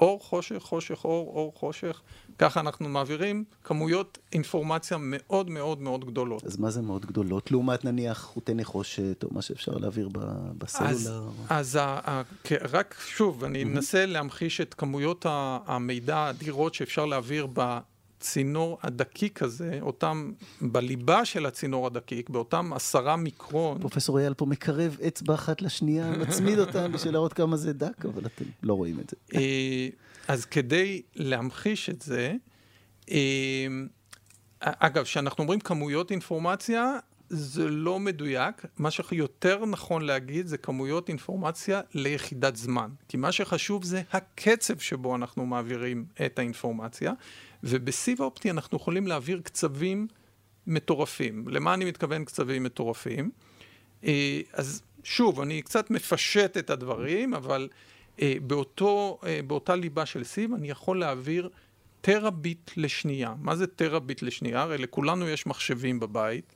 אור, 0.02 0.20
חושך, 0.22 0.58
חושך, 0.58 1.04
אור, 1.04 1.32
אור, 1.34 1.52
חושך. 1.56 2.00
ככה 2.38 2.60
אנחנו 2.60 2.88
מעבירים 2.88 3.44
כמויות 3.64 4.18
אינפורמציה 4.32 4.96
מאוד 5.00 5.50
מאוד 5.50 5.80
מאוד 5.80 6.04
גדולות. 6.04 6.44
אז 6.44 6.56
מה 6.56 6.70
זה 6.70 6.82
מאוד 6.82 7.06
גדולות? 7.06 7.50
לעומת 7.50 7.84
נניח 7.84 8.18
חוטי 8.18 8.54
נחושת, 8.54 9.24
או 9.24 9.28
מה 9.32 9.42
שאפשר 9.42 9.72
להעביר 9.72 10.08
בסלולר? 10.58 10.90
אז, 10.90 11.12
אז 11.48 11.76
ה, 11.76 12.00
ה, 12.10 12.22
רק 12.70 12.94
שוב, 13.06 13.44
אני 13.44 13.62
אנסה 13.62 14.06
להמחיש 14.06 14.60
את 14.60 14.74
כמויות 14.74 15.26
המידע 15.66 16.16
האדירות 16.16 16.74
שאפשר 16.74 17.06
להעביר 17.06 17.46
ב... 17.54 17.78
הצינור 18.22 18.78
הדקיק 18.82 19.42
הזה, 19.42 19.78
אותם, 19.80 20.32
בליבה 20.60 21.24
של 21.24 21.46
הצינור 21.46 21.86
הדקיק, 21.86 22.30
באותם 22.30 22.72
עשרה 22.72 23.16
מיקרון. 23.16 23.80
פרופסור 23.80 24.18
אייל 24.18 24.34
פה 24.34 24.46
מקרב 24.46 24.96
אצבע 25.06 25.34
אחת 25.34 25.62
לשנייה, 25.62 26.10
מצמיד 26.10 26.58
אותם 26.58 26.92
בשביל 26.92 27.12
להראות 27.12 27.32
כמה 27.32 27.56
זה 27.56 27.72
דק, 27.72 28.04
אבל 28.04 28.26
אתם 28.26 28.44
לא 28.62 28.74
רואים 28.74 29.00
את 29.00 29.10
זה. 29.10 29.38
אה, 29.38 29.88
אז 30.28 30.44
כדי 30.44 31.02
להמחיש 31.14 31.90
את 31.90 32.02
זה, 32.02 32.34
אה, 33.10 33.66
אגב, 34.60 35.04
כשאנחנו 35.04 35.42
אומרים 35.42 35.60
כמויות 35.60 36.10
אינפורמציה, 36.10 36.98
זה 37.34 37.68
לא 37.68 38.00
מדויק. 38.00 38.64
מה 38.78 38.90
שיותר 38.90 39.66
נכון 39.66 40.02
להגיד 40.02 40.46
זה 40.46 40.58
כמויות 40.58 41.08
אינפורמציה 41.08 41.80
ליחידת 41.94 42.56
זמן. 42.56 42.90
כי 43.08 43.16
מה 43.16 43.32
שחשוב 43.32 43.84
זה 43.84 44.02
הקצב 44.12 44.78
שבו 44.78 45.16
אנחנו 45.16 45.46
מעבירים 45.46 46.04
את 46.26 46.38
האינפורמציה. 46.38 47.12
ובסיב 47.64 48.20
אופטי 48.20 48.50
אנחנו 48.50 48.76
יכולים 48.76 49.06
להעביר 49.06 49.40
קצבים 49.44 50.06
מטורפים. 50.66 51.48
למה 51.48 51.74
אני 51.74 51.84
מתכוון 51.84 52.24
קצבים 52.24 52.62
מטורפים? 52.62 53.30
אה, 54.04 54.40
אז 54.52 54.82
שוב, 55.04 55.40
אני 55.40 55.62
קצת 55.62 55.90
מפשט 55.90 56.56
את 56.56 56.70
הדברים, 56.70 57.34
אבל 57.34 57.68
אה, 58.22 58.34
באותו, 58.42 59.18
אה, 59.26 59.40
באותה 59.46 59.76
ליבה 59.76 60.06
של 60.06 60.24
סיב 60.24 60.54
אני 60.54 60.70
יכול 60.70 61.00
להעביר 61.00 61.48
טרה-ביט 62.00 62.70
לשנייה. 62.76 63.34
מה 63.40 63.56
זה 63.56 63.66
טרה-ביט 63.66 64.22
לשנייה? 64.22 64.62
הרי 64.62 64.78
לכולנו 64.78 65.28
יש 65.28 65.46
מחשבים 65.46 66.00
בבית, 66.00 66.54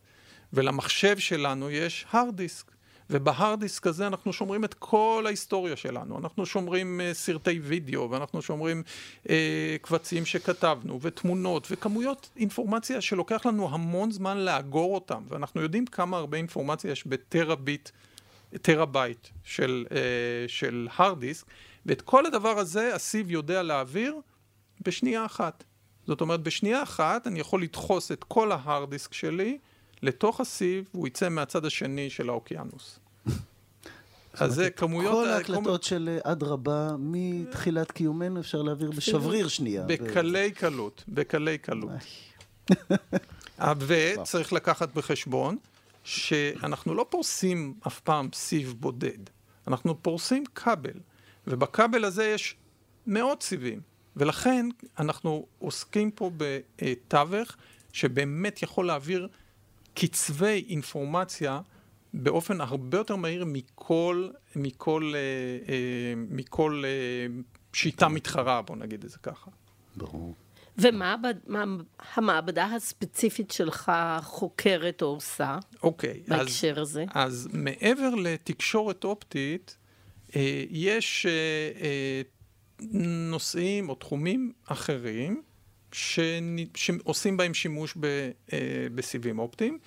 ולמחשב 0.53 1.19
שלנו 1.19 1.71
יש 1.71 2.07
hard 2.11 2.37
disk. 2.37 2.77
וב 3.11 3.28
hard 3.28 3.61
disk 3.61 3.87
הזה 3.87 4.07
אנחנו 4.07 4.33
שומרים 4.33 4.65
את 4.65 4.75
כל 4.75 5.23
ההיסטוריה 5.27 5.77
שלנו. 5.77 6.19
אנחנו 6.19 6.47
שומרים 6.47 7.01
אה, 7.01 7.15
סרטי 7.15 7.59
וידאו, 7.59 8.11
ואנחנו 8.11 8.43
שומרים 8.43 8.83
אה, 9.25 9.29
קבצים 9.83 10.27
שכתבנו, 10.27 10.99
ותמונות, 11.03 11.69
וכמויות 11.71 12.31
אינפורמציה 12.37 13.01
שלוקח 13.01 13.47
לנו 13.47 13.75
המון 13.75 14.11
זמן 14.11 14.39
לאגור 14.39 14.95
אותם, 14.95 15.23
ואנחנו 15.29 15.63
יודעים 15.63 15.87
כמה 15.87 16.17
הרבה 16.17 16.37
אינפורמציה 16.37 16.91
יש 16.91 17.07
בטרה-ביט, 17.07 17.91
טרה-בייט 18.63 19.29
של, 19.45 19.87
אה, 19.89 19.93
של 20.49 20.89
hard 20.97 21.21
disk, 21.21 21.47
ואת 21.87 22.03
כל 22.03 22.27
הדבר 22.27 22.59
הזה 22.59 22.95
הסיב 22.95 23.31
יודע 23.31 23.63
להעביר 23.63 24.17
בשנייה 24.85 25.27
אחת. 25.27 25.65
זאת 26.07 26.21
אומרת, 26.21 26.43
בשנייה 26.43 26.83
אחת 26.83 27.27
אני 27.27 27.41
יכול 27.41 27.63
לדחוס 27.63 28.13
את 28.13 28.25
כל 28.25 28.53
ההארד 28.53 28.91
דיסק 28.91 29.13
שלי 29.13 29.59
לתוך 30.03 30.41
הסיב, 30.41 30.89
והוא 30.95 31.07
יצא 31.07 31.29
מהצד 31.29 31.65
השני 31.65 32.11
של 32.11 32.29
האוקיינוס. 32.29 32.99
אז 34.35 34.55
זה 34.55 34.71
כמויות... 34.71 35.13
כל 35.13 35.29
ההקלטות 35.29 35.83
של 35.83 36.19
אדרבה, 36.23 36.91
מתחילת 36.99 37.93
קיומנו 37.93 38.41
אפשר 38.41 38.63
להעביר 38.63 38.91
בשבריר 38.91 39.49
שנייה. 39.49 39.85
בקלי 39.87 40.51
קלות, 40.51 41.05
בקלי 41.09 41.59
קלות. 41.59 41.91
וצריך 43.87 44.53
לקחת 44.53 44.95
בחשבון 44.95 45.57
שאנחנו 46.05 46.95
לא 46.95 47.07
פורסים 47.09 47.75
אף 47.87 48.01
פעם 48.01 48.29
סיב 48.35 48.75
בודד, 48.81 49.19
אנחנו 49.69 50.03
פורסים 50.03 50.45
כבל, 50.55 51.01
ובכבל 51.47 52.05
הזה 52.05 52.25
יש 52.25 52.57
מאות 53.07 53.43
סיבים, 53.43 53.81
ולכן 54.17 54.69
אנחנו 54.99 55.47
עוסקים 55.59 56.11
פה 56.11 56.31
בתווך 56.37 57.57
שבאמת 57.93 58.63
יכול 58.63 58.87
להעביר 58.87 59.29
קצווי 59.97 60.65
אינפורמציה 60.69 61.61
באופן 62.15 62.61
הרבה 62.61 62.99
יותר 62.99 63.17
מהיר 63.17 63.45
מכל, 63.45 64.29
מכל, 64.57 65.13
אה, 65.15 65.21
אה, 65.73 66.15
מכל 66.17 66.83
אה, 66.85 67.43
שיטה 67.73 68.09
מתחרה, 68.09 68.63
בוא 68.63 68.77
נגיד 68.77 69.05
את 69.05 69.11
זה 69.11 69.19
ככה. 69.19 69.51
ברור. 69.97 70.35
ומה 70.79 71.17
המעבדה 72.15 72.65
הספציפית 72.65 73.51
שלך 73.51 73.93
חוקרת 74.23 75.03
או 75.03 75.07
עושה 75.07 75.59
אוקיי, 75.83 76.23
בהקשר 76.29 76.73
אז, 76.73 76.79
הזה? 76.79 77.05
אז 77.15 77.49
מעבר 77.53 78.15
לתקשורת 78.15 79.05
אופטית, 79.05 79.77
אה, 80.37 80.65
יש 80.71 81.27
אה, 81.27 81.33
אה, 81.83 82.23
נושאים 83.31 83.89
או 83.89 83.95
תחומים 83.95 84.53
אחרים 84.65 85.43
שעושים 85.93 87.37
בהם 87.37 87.55
שימוש 87.55 87.95
ב, 88.01 88.05
אה, 88.53 88.59
בסיבים 88.95 89.39
אופטיים. 89.39 89.79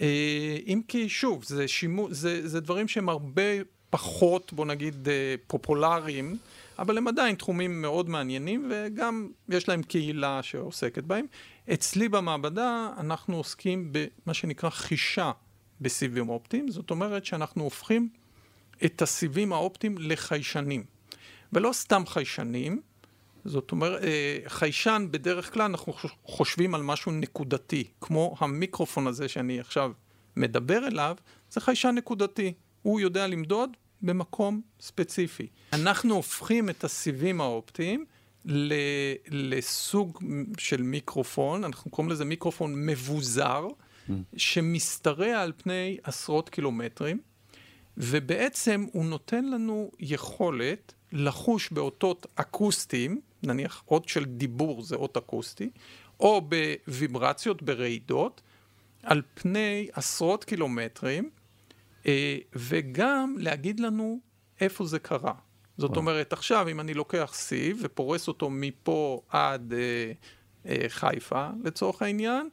אה, 0.00 0.56
אם 0.66 0.80
כי 0.88 1.08
שוב, 1.08 1.44
זה, 1.44 1.68
שימו, 1.68 2.08
זה, 2.10 2.48
זה 2.48 2.60
דברים 2.60 2.88
שהם 2.88 3.08
הרבה 3.08 3.42
פחות, 3.90 4.52
בוא 4.52 4.66
נגיד, 4.66 5.08
אה, 5.08 5.34
פופולריים. 5.46 6.36
אבל 6.78 6.98
הם 6.98 7.08
עדיין 7.08 7.34
תחומים 7.34 7.82
מאוד 7.82 8.08
מעניינים 8.08 8.70
וגם 8.70 9.28
יש 9.48 9.68
להם 9.68 9.82
קהילה 9.82 10.42
שעוסקת 10.42 11.04
בהם. 11.04 11.26
אצלי 11.72 12.08
במעבדה 12.08 12.88
אנחנו 12.98 13.36
עוסקים 13.36 13.92
במה 13.92 14.34
שנקרא 14.34 14.70
חישה 14.70 15.32
בסיבים 15.80 16.28
אופטיים, 16.28 16.70
זאת 16.70 16.90
אומרת 16.90 17.24
שאנחנו 17.24 17.64
הופכים 17.64 18.08
את 18.84 19.02
הסיבים 19.02 19.52
האופטיים 19.52 19.94
לחיישנים. 19.98 20.84
ולא 21.52 21.70
סתם 21.72 22.02
חיישנים, 22.06 22.80
זאת 23.44 23.72
אומרת, 23.72 24.02
אה, 24.04 24.38
חיישן 24.46 25.06
בדרך 25.10 25.52
כלל 25.52 25.62
אנחנו 25.62 25.92
חושבים 26.24 26.74
על 26.74 26.82
משהו 26.82 27.12
נקודתי, 27.12 27.84
כמו 28.00 28.36
המיקרופון 28.38 29.06
הזה 29.06 29.28
שאני 29.28 29.60
עכשיו 29.60 29.92
מדבר 30.36 30.86
אליו, 30.86 31.16
זה 31.50 31.60
חיישן 31.60 31.94
נקודתי. 31.94 32.52
הוא 32.82 33.00
יודע 33.00 33.26
למדוד 33.26 33.70
במקום 34.02 34.60
ספציפי. 34.80 35.46
אנחנו 35.72 36.14
הופכים 36.14 36.70
את 36.70 36.84
הסיבים 36.84 37.40
האופטיים 37.40 38.04
לסוג 39.30 40.18
של 40.58 40.82
מיקרופון, 40.82 41.64
אנחנו 41.64 41.90
קוראים 41.90 42.12
לזה 42.12 42.24
מיקרופון 42.24 42.86
מבוזר, 42.86 43.66
mm. 43.66 44.12
שמשתרע 44.36 45.40
על 45.42 45.52
פני 45.56 45.98
עשרות 46.02 46.48
קילומטרים, 46.48 47.20
ובעצם 47.96 48.86
הוא 48.92 49.04
נותן 49.04 49.44
לנו 49.44 49.90
יכולת 50.00 50.94
לחוש 51.12 51.70
באותות 51.72 52.26
אקוסטיים, 52.34 53.20
נניח 53.46 53.84
אות 53.88 54.08
של 54.08 54.24
דיבור 54.24 54.82
זה 54.82 54.96
אות 54.96 55.16
אקוסטי, 55.16 55.70
או 56.20 56.40
בוויברציות, 56.48 57.62
ברעידות, 57.62 58.42
על 59.02 59.22
פני 59.34 59.88
עשרות 59.92 60.44
קילומטרים, 60.44 61.30
אה, 62.06 62.38
וגם 62.52 63.36
להגיד 63.38 63.80
לנו 63.80 64.20
איפה 64.60 64.86
זה 64.86 64.98
קרה. 64.98 65.34
זאת 65.78 65.96
אומרת, 65.96 66.32
עכשיו 66.32 66.68
אם 66.68 66.80
אני 66.80 66.94
לוקח 66.94 67.30
סיב 67.34 67.78
ופורס 67.82 68.28
אותו 68.28 68.50
מפה 68.50 69.20
עד 69.28 69.72
אה, 69.72 70.12
אה, 70.66 70.88
חיפה, 70.88 71.48
לצורך 71.64 72.02
העניין, 72.02 72.48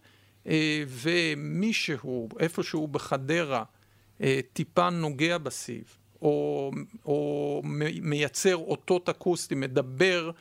אה, 0.47 0.83
ומישהו, 0.87 2.29
איפשהו 2.39 2.87
בחדרה, 2.87 3.63
אה, 4.21 4.39
טיפה 4.53 4.89
נוגע 4.89 5.37
בסיב, 5.37 5.83
או, 6.21 6.71
או 7.05 7.61
מייצר 8.01 8.55
אותות 8.57 9.09
אקוסטיים, 9.09 9.59
מדבר 9.59 10.31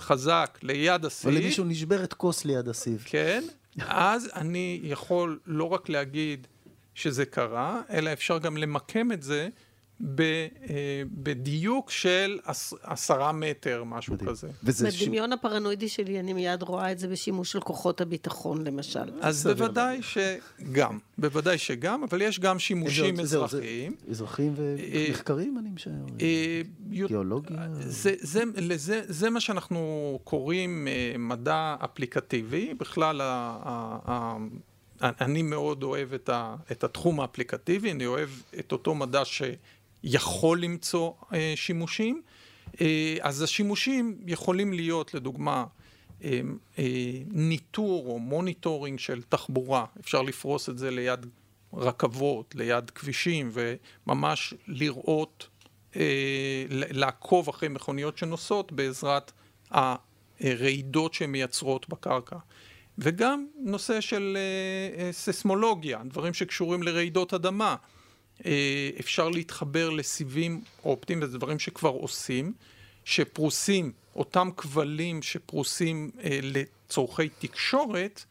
חזק 0.00 0.58
ליד 0.62 1.04
הסיב. 1.04 1.30
או 1.30 1.36
למישהו 1.38 1.64
נשברת 1.64 2.12
כוס 2.12 2.44
ליד 2.44 2.68
הסיב. 2.68 3.02
כן, 3.06 3.44
אז 3.78 4.30
אני 4.34 4.80
יכול 4.82 5.38
לא 5.46 5.64
רק 5.64 5.88
להגיד 5.88 6.46
שזה 6.94 7.24
קרה, 7.26 7.82
אלא 7.90 8.12
אפשר 8.12 8.38
גם 8.38 8.56
למקם 8.56 9.12
את 9.12 9.22
זה 9.22 9.48
ב, 10.00 10.20
אה, 10.20 11.02
בדיוק 11.12 11.90
של 11.90 12.38
עש, 12.44 12.74
עשרה 12.82 13.32
מטר, 13.32 13.84
משהו 13.84 14.14
מדהים. 14.14 14.30
כזה. 14.30 14.48
בדמיון 14.62 15.30
ש... 15.30 15.32
הפרנואידי 15.32 15.88
שלי, 15.88 16.20
אני 16.20 16.32
מיד 16.32 16.62
רואה 16.62 16.92
את 16.92 16.98
זה 16.98 17.08
בשימוש 17.08 17.52
של 17.52 17.60
כוחות 17.60 18.00
הביטחון, 18.00 18.66
למשל. 18.66 19.10
אז 19.20 19.46
בוודאי 19.46 20.00
שגם, 20.02 20.98
בוודאי 21.18 21.58
שגם, 21.58 22.02
אבל 22.02 22.22
יש 22.22 22.40
גם 22.40 22.58
שימושים 22.58 23.20
אזרחיים. 23.20 23.96
אזרחיים 24.10 24.54
ומחקרים, 24.56 25.58
אני 25.58 25.70
משער. 25.70 25.92
אה, 26.20 26.60
גיאולוגיה. 26.88 27.66
זה, 27.80 28.14
זה, 28.20 28.42
לזה, 28.56 29.02
זה 29.06 29.30
מה 29.30 29.40
שאנחנו 29.40 30.18
קוראים 30.24 30.88
אה, 30.88 31.14
מדע 31.18 31.76
אפליקטיבי. 31.84 32.74
בכלל, 32.74 33.20
אני 35.02 35.42
מאוד 35.42 35.82
אוהב 35.82 36.12
את, 36.12 36.28
ה, 36.28 36.56
את 36.72 36.84
התחום 36.84 37.20
האפליקטיבי, 37.20 37.92
אני 37.92 38.06
אוהב 38.06 38.28
את 38.58 38.72
אותו 38.72 38.94
מדע 38.94 39.24
שיכול 40.04 40.60
למצוא 40.60 41.12
אה, 41.34 41.52
שימושים. 41.56 42.22
אה, 42.80 43.16
אז 43.20 43.42
השימושים 43.42 44.18
יכולים 44.26 44.72
להיות, 44.72 45.14
לדוגמה, 45.14 45.64
אה, 46.24 46.40
אה, 46.78 46.84
ניטור 47.30 48.06
או 48.06 48.18
monitoring 48.18 48.98
של 48.98 49.22
תחבורה, 49.28 49.84
אפשר 50.00 50.22
לפרוס 50.22 50.68
את 50.68 50.78
זה 50.78 50.90
ליד 50.90 51.26
רכבות, 51.72 52.54
ליד 52.54 52.90
כבישים, 52.90 53.50
וממש 53.52 54.54
לראות, 54.66 55.48
אה, 55.96 56.64
לעקוב 56.70 57.48
אחרי 57.48 57.68
מכוניות 57.68 58.18
שנוסעות 58.18 58.72
בעזרת 58.72 59.32
הרעידות 60.40 61.14
שהן 61.14 61.30
מייצרות 61.30 61.88
בקרקע. 61.88 62.36
וגם 62.98 63.46
נושא 63.58 64.00
של 64.00 64.36
אה, 64.36 65.04
אה, 65.04 65.12
סיסמולוגיה, 65.12 66.02
דברים 66.04 66.34
שקשורים 66.34 66.82
לרעידות 66.82 67.34
אדמה. 67.34 67.76
אה, 68.46 68.90
אפשר 69.00 69.28
להתחבר 69.28 69.90
לסיבים 69.90 70.60
אופטיים, 70.84 71.18
וזה 71.22 71.38
דברים 71.38 71.58
שכבר 71.58 71.88
עושים, 71.88 72.52
שפרוסים, 73.04 73.92
אותם 74.16 74.48
כבלים 74.56 75.22
שפרוסים 75.22 76.10
אה, 76.24 76.38
לצורכי 76.42 77.28
תקשורת 77.28 78.24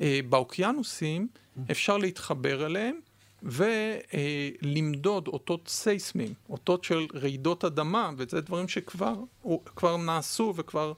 אה, 0.00 0.20
באוקיינוסים, 0.28 1.28
אפשר 1.70 1.96
להתחבר 1.96 2.66
אליהם 2.66 3.00
ולמדוד 3.42 5.28
אותות 5.28 5.68
סייסמים, 5.68 6.34
אותות 6.50 6.84
של 6.84 7.06
רעידות 7.14 7.64
אדמה, 7.64 8.10
וזה 8.16 8.40
דברים 8.40 8.68
שכבר 8.68 9.96
נעשו 9.98 10.52
וכבר 10.56 10.92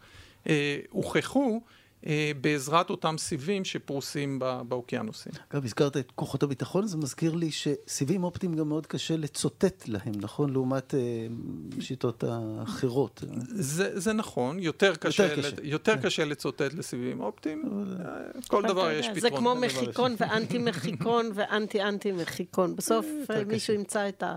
אה, 0.48 0.78
הוכחו. 0.90 1.60
אה, 2.06 2.32
בעזרת 2.40 2.90
אותם 2.90 3.18
סיבים 3.18 3.64
שפרוסים 3.64 4.38
באוקיינוסים. 4.68 5.32
אגב, 5.52 5.64
הזכרת 5.64 5.96
את 5.96 6.12
כוחות 6.14 6.42
הביטחון, 6.42 6.86
זה 6.86 6.96
מזכיר 6.96 7.34
לי 7.34 7.50
שסיבים 7.50 8.24
אופטיים 8.24 8.54
גם 8.54 8.68
מאוד 8.68 8.86
קשה 8.86 9.16
לצוטט 9.16 9.88
להם, 9.88 10.14
נכון? 10.20 10.52
לעומת 10.52 10.94
אה, 10.94 11.00
שיטות 11.80 12.24
האחרות. 12.24 13.24
זה, 13.46 14.00
זה 14.00 14.12
נכון, 14.12 14.58
יותר 14.58 14.94
קשה, 14.94 15.22
יותר 15.22 15.36
קשה, 15.42 15.56
יותר 15.62 15.96
כן. 15.96 16.02
קשה 16.02 16.24
לצוטט 16.24 16.74
לסיבים 16.74 17.20
אופטיים. 17.20 17.62
אה, 18.00 18.40
כל 18.48 18.62
דבר 18.62 18.90
יש 18.90 19.06
פתרון. 19.06 19.20
זה 19.20 19.30
כמו 19.30 19.54
מחיקון 19.54 20.14
ואנטי 20.18 20.58
מחיקון 20.58 21.30
ואנטי 21.34 21.82
אנטי 21.82 22.12
מחיקון. 22.12 22.76
בסוף 22.76 23.06
מישהו 23.46 23.74
ימצא 23.74 24.08
את 24.08 24.22
ה... 24.22 24.36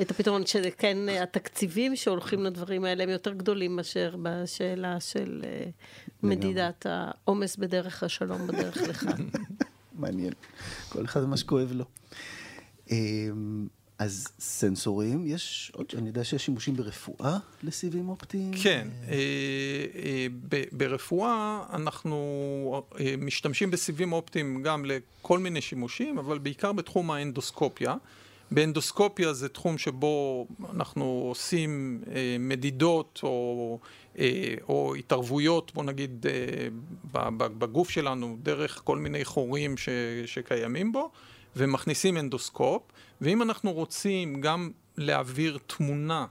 את 0.00 0.10
הפתרון, 0.10 0.46
שכן 0.46 0.96
התקציבים 1.22 1.96
שהולכים 1.96 2.44
לדברים 2.44 2.84
האלה 2.84 3.02
הם 3.02 3.08
יותר 3.08 3.32
גדולים 3.32 3.76
מאשר 3.76 4.14
בשאלה 4.22 5.00
של 5.00 5.42
אה, 5.44 5.70
מדידת 6.22 6.86
העומס 6.88 7.56
בדרך 7.56 8.02
השלום 8.02 8.46
בדרך 8.46 8.76
לכאן. 8.90 9.26
מעניין. 9.94 10.32
כל 10.88 11.04
אחד 11.04 11.24
מה 11.24 11.36
שכואב 11.36 11.72
לו. 11.72 11.84
אמ, 12.90 13.66
אז 13.98 14.28
סנסורים, 14.40 15.26
יש 15.26 15.72
עוד, 15.74 15.86
אני 15.98 16.08
יודע 16.08 16.24
שיש 16.24 16.44
שימושים 16.44 16.76
ברפואה 16.76 17.38
לסיבים 17.62 18.08
אופטיים? 18.08 18.50
כן, 18.62 18.88
אה, 19.08 19.14
אה, 19.94 20.26
ברפואה 20.72 21.62
אנחנו 21.72 22.82
משתמשים 23.18 23.70
בסיבים 23.70 24.12
אופטיים 24.12 24.62
גם 24.62 24.84
לכל 24.84 25.38
מיני 25.38 25.60
שימושים, 25.60 26.18
אבל 26.18 26.38
בעיקר 26.38 26.72
בתחום 26.72 27.10
האנדוסקופיה. 27.10 27.94
באנדוסקופיה 28.54 29.32
זה 29.32 29.48
תחום 29.48 29.78
שבו 29.78 30.46
אנחנו 30.74 31.04
עושים 31.28 32.02
אה, 32.14 32.36
מדידות 32.40 33.20
או, 33.22 33.78
אה, 34.18 34.54
או 34.68 34.94
התערבויות, 34.94 35.74
בוא 35.74 35.84
נגיד, 35.84 36.26
אה, 36.28 36.68
בגוף 37.58 37.90
שלנו, 37.90 38.36
דרך 38.42 38.80
כל 38.84 38.98
מיני 38.98 39.24
חורים 39.24 39.76
ש, 39.76 39.88
שקיימים 40.26 40.92
בו, 40.92 41.10
ומכניסים 41.56 42.16
אנדוסקופ, 42.16 42.82
ואם 43.20 43.42
אנחנו 43.42 43.72
רוצים 43.72 44.40
גם 44.40 44.70
להעביר 44.96 45.58
תמונה 45.66 46.26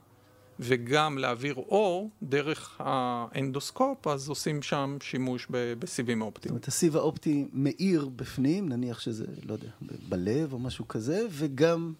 וגם 0.64 1.18
להעביר 1.18 1.56
אור 1.56 2.10
דרך 2.24 2.76
האנדוסקופ, 2.80 4.08
אז 4.08 4.30
עושים 4.30 4.62
שם 4.62 4.98
שימוש 5.02 5.48
בסיבים 5.50 6.22
האופטיים. 6.22 6.50
זאת 6.50 6.52
אומרת, 6.52 6.68
הסיב 6.68 6.98
האופטי 6.98 7.46
מאיר 7.54 8.10
בפנים, 8.16 8.70
נניח 8.70 9.00
שזה, 9.00 9.26
לא 9.46 9.54
יודע, 9.54 9.68
בלב 10.10 10.54
או 10.54 10.60
משהו 10.60 10.88
כזה, 10.88 11.26
וגם 11.30 11.94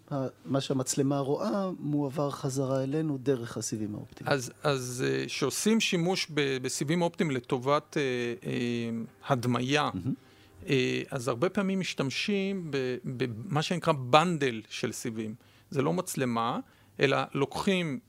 מה 0.46 0.62
שהמצלמה 0.62 1.20
רואה 1.20 1.70
מועבר 1.80 2.32
חזרה 2.32 2.84
אלינו 2.84 3.18
דרך 3.18 3.58
הסיבים 3.58 3.96
האופטיים. 3.96 4.30
אז, 4.30 4.52
אז 4.64 5.06
אה, 5.08 5.24
שעושים 5.28 5.80
שימוש 5.80 6.28
בסיבים 6.34 7.02
אופטיים 7.02 7.32
לטובת 7.32 7.98
אה, 7.98 8.02
אה, 8.46 8.90
הדמיה, 9.28 9.90
mm-hmm. 9.94 10.66
אז 11.10 11.28
הרבה 11.28 11.50
פעמים 11.50 11.80
משתמשים 11.80 12.72
במה 13.04 13.62
שנקרא 13.62 13.94
בנדל 13.94 14.62
של 14.70 14.92
סיבים. 14.92 15.36
זה 15.70 15.82
לא 15.82 15.94
מצלמה, 15.94 16.60
אלא 17.00 17.18
לוקחים 17.34 18.00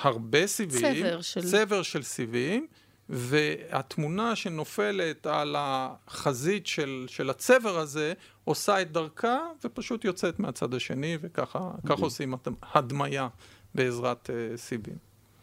הרבה 0.00 0.46
סיבים, 0.46 0.94
צבר 0.94 1.20
של... 1.22 1.50
צבר 1.50 1.82
של 1.82 2.02
סיבים, 2.02 2.66
והתמונה 3.08 4.36
שנופלת 4.36 5.26
על 5.26 5.56
החזית 5.58 6.66
של, 6.66 7.04
של 7.08 7.30
הצבר 7.30 7.78
הזה 7.78 8.12
עושה 8.44 8.82
את 8.82 8.92
דרכה 8.92 9.38
ופשוט 9.64 10.04
יוצאת 10.04 10.38
מהצד 10.38 10.74
השני, 10.74 11.18
וככה 11.20 11.70
עושים 11.88 12.34
הדמיה 12.74 13.28
בעזרת 13.74 14.30
uh, 14.30 14.56
סיבים. 14.56 14.96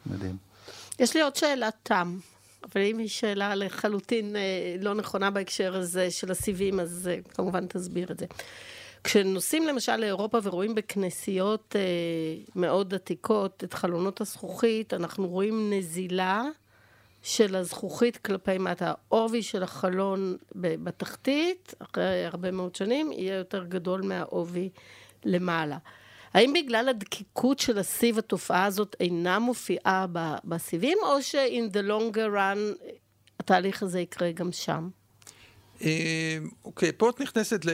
מדהים. 0.06 0.38
יש 1.00 1.16
לי 1.16 1.22
עוד 1.22 1.36
שאלת 1.36 1.76
תם, 1.84 2.18
אבל 2.64 2.82
אם 2.82 2.98
היא 2.98 3.08
שאלה 3.08 3.56
לחלוטין 3.56 4.36
uh, 4.36 4.84
לא 4.84 4.94
נכונה 4.94 5.32
בהקשר 5.32 5.76
הזה 5.76 6.12
של 6.12 6.32
הסיבים, 6.32 6.80
אז 6.80 7.10
uh, 7.28 7.34
כמובן 7.34 7.68
תסביר 7.68 8.12
את 8.12 8.20
זה. 8.20 8.26
כשנוסעים 9.04 9.68
למשל 9.68 9.96
לאירופה 9.96 10.38
ורואים 10.44 10.76
בכנסיות 10.76 11.76
אה, 11.76 11.82
מאוד 12.56 12.94
עתיקות 12.94 13.64
את 13.64 13.74
חלונות 13.74 14.22
הזכוכית, 14.22 14.94
אנחנו 14.94 15.28
רואים 15.28 15.74
נזילה 15.74 16.44
של 17.22 17.56
הזכוכית 17.56 18.18
כלפי 18.18 18.58
מטה. 18.58 18.94
העובי 19.12 19.44
של 19.44 19.64
החלון 19.64 20.38
בתחתית, 20.56 21.74
אחרי 21.80 22.26
הרבה 22.26 22.52
מאוד 22.52 22.76
שנים, 22.76 23.12
יהיה 23.12 23.36
יותר 23.36 23.64
גדול 23.64 24.02
מהעובי 24.02 24.70
למעלה. 25.26 25.78
האם 26.34 26.54
בגלל 26.54 26.90
הדקיקות 26.90 27.60
של 27.60 27.78
הסיב 27.78 28.18
התופעה 28.18 28.66
הזאת 28.66 28.96
אינה 29.00 29.40
מופיעה 29.40 30.06
בסיבים, 30.44 30.98
או 31.04 31.22
ש-in 31.22 31.74
the 31.74 31.90
longer 31.90 32.36
run 32.36 32.88
התהליך 33.40 33.84
הזה 33.84 34.00
יקרה 34.00 34.32
גם 34.32 34.52
שם? 34.52 34.90
אה, 35.82 36.38
אוקיי, 36.66 36.92
פה 36.98 37.10
את 37.10 37.22
נכנסת 37.22 37.66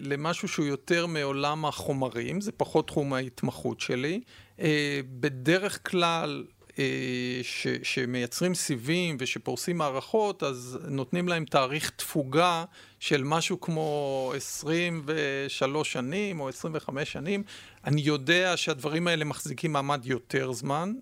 למשהו 0.00 0.48
שהוא 0.48 0.66
יותר 0.66 1.06
מעולם 1.06 1.64
החומרים, 1.64 2.40
זה 2.40 2.52
פחות 2.52 2.86
תחום 2.86 3.12
ההתמחות 3.12 3.80
שלי. 3.80 4.20
אה, 4.60 5.00
בדרך 5.20 5.90
כלל, 5.90 6.44
אה, 6.78 7.40
ש, 7.42 7.66
שמייצרים 7.82 8.54
סיבים 8.54 9.16
ושפורסים 9.20 9.78
מערכות, 9.78 10.42
אז 10.42 10.78
נותנים 10.88 11.28
להם 11.28 11.44
תאריך 11.44 11.90
תפוגה 11.90 12.64
של 13.00 13.24
משהו 13.24 13.60
כמו 13.60 14.32
23 14.36 15.92
שנים 15.92 16.40
או 16.40 16.48
25 16.48 17.12
שנים. 17.12 17.42
אני 17.84 18.00
יודע 18.00 18.56
שהדברים 18.56 19.08
האלה 19.08 19.24
מחזיקים 19.24 19.72
מעמד 19.72 20.06
יותר 20.06 20.52
זמן 20.52 20.92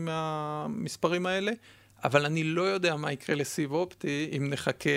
מהמספרים 0.00 1.26
האלה, 1.26 1.52
אבל 2.04 2.26
אני 2.26 2.44
לא 2.44 2.62
יודע 2.62 2.96
מה 2.96 3.12
יקרה 3.12 3.36
לסיב 3.36 3.72
אופטי 3.72 4.30
אם 4.36 4.50
נחכה 4.50 4.90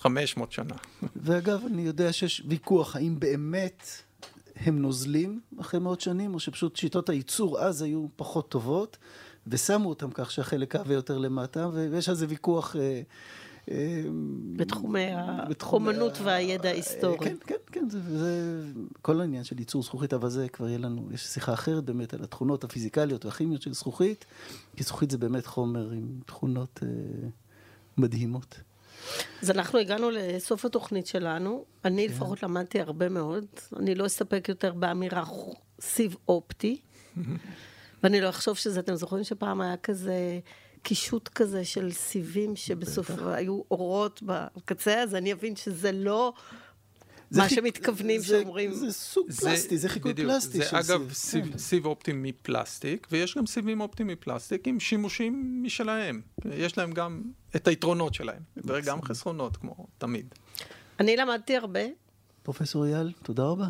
500 0.00 0.52
שנה. 0.52 0.74
ואגב, 1.16 1.60
אני 1.66 1.82
יודע 1.82 2.12
שיש 2.12 2.42
ויכוח 2.48 2.96
האם 2.96 3.20
באמת 3.20 3.86
הם 4.56 4.82
נוזלים 4.82 5.40
אחרי 5.60 5.80
מאות 5.80 6.00
שנים, 6.00 6.34
או 6.34 6.40
שפשוט 6.40 6.76
שיטות 6.76 7.08
הייצור 7.08 7.60
אז 7.60 7.82
היו 7.82 8.06
פחות 8.16 8.48
טובות, 8.48 8.98
ושמו 9.46 9.88
אותם 9.88 10.10
כך 10.14 10.30
שהחלק 10.30 10.76
עבה 10.76 10.94
יותר 10.94 11.18
למטה, 11.18 11.68
ויש 11.72 12.08
על 12.08 12.14
זה 12.14 12.26
ויכוח... 12.28 12.76
אה, 12.76 13.02
אה, 13.70 14.02
בתחומי 14.56 15.06
האומנות 15.60 16.18
והידע 16.22 16.68
ההיסטורי. 16.68 17.18
כן, 17.18 17.36
כן, 17.46 17.54
כן, 17.72 17.90
זה, 17.90 18.18
זה 18.18 18.62
כל 19.02 19.20
העניין 19.20 19.44
של 19.44 19.58
ייצור 19.58 19.82
זכוכית, 19.82 20.12
אבל 20.12 20.28
זה 20.28 20.48
כבר 20.48 20.68
יהיה 20.68 20.78
לנו, 20.78 21.08
יש 21.12 21.26
שיחה 21.26 21.52
אחרת 21.52 21.84
באמת 21.84 22.14
על 22.14 22.22
התכונות 22.22 22.64
הפיזיקליות 22.64 23.24
והכימיות 23.24 23.62
של 23.62 23.74
זכוכית, 23.74 24.24
כי 24.76 24.82
זכוכית 24.82 25.10
זה 25.10 25.18
באמת 25.18 25.46
חומר 25.46 25.90
עם 25.90 26.08
תכונות 26.26 26.80
אה, 26.82 26.88
מדהימות. 27.96 28.60
אז 29.42 29.50
אנחנו 29.50 29.78
הגענו 29.78 30.10
לסוף 30.10 30.64
התוכנית 30.64 31.06
שלנו. 31.06 31.64
אני 31.84 32.08
כן. 32.08 32.14
לפחות 32.14 32.42
למדתי 32.42 32.80
הרבה 32.80 33.08
מאוד. 33.08 33.44
אני 33.76 33.94
לא 33.94 34.06
אסתפק 34.06 34.46
יותר 34.48 34.72
באמירה 34.72 35.24
סיב 35.80 36.16
אופטי. 36.28 36.80
ואני 38.02 38.20
לא 38.20 38.28
אחשוב 38.28 38.56
שזה, 38.56 38.80
אתם 38.80 38.94
זוכרים 38.94 39.24
שפעם 39.24 39.60
היה 39.60 39.76
כזה 39.76 40.40
קישוט 40.82 41.28
כזה 41.28 41.64
של 41.64 41.92
סיבים 41.92 42.56
שבסוף 42.56 43.10
היו 43.26 43.62
אורות 43.70 44.22
בקצה, 44.22 45.02
אז 45.02 45.14
אני 45.14 45.32
אבין 45.32 45.56
שזה 45.56 45.92
לא 45.92 46.32
מה 47.30 47.48
חיק... 47.48 47.58
שמתכוונים 47.58 48.20
זה, 48.20 48.26
שאומרים. 48.26 48.72
זה 48.72 48.92
סוג 48.92 49.30
זה, 49.30 49.40
פלסטי, 49.40 49.78
זה 49.78 49.88
חיקוי 49.88 50.12
בדיוק, 50.12 50.30
פלסטי 50.30 50.58
זה 50.58 50.70
אגב 50.70 51.12
סיב. 51.12 51.44
סיב, 51.44 51.58
סיב 51.58 51.86
אופטי 51.86 52.12
מפלסטיק, 52.14 53.06
ויש 53.10 53.36
גם 53.36 53.46
סיבים 53.46 53.80
אופטיים 53.80 54.08
מפלסטיק 54.08 54.68
עם 54.68 54.80
שימושים 54.80 55.62
משלהם. 55.62 56.20
יש 56.44 56.78
להם 56.78 56.92
גם 56.92 57.22
את 57.56 57.68
היתרונות 57.68 58.14
שלהם, 58.14 58.42
וגם 58.56 59.02
חסרונות, 59.02 59.56
כמו 59.56 59.86
תמיד. 59.98 60.34
אני 61.00 61.16
למדתי 61.16 61.56
הרבה. 61.56 61.80
פרופסור 62.42 62.86
אייל, 62.86 63.12
תודה 63.22 63.44
רבה. 63.44 63.68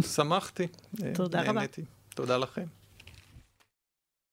שמחתי. 0.00 0.66
תודה 1.14 1.42
רבה. 1.42 1.60
תודה 2.14 2.36
לכם. 2.38 2.66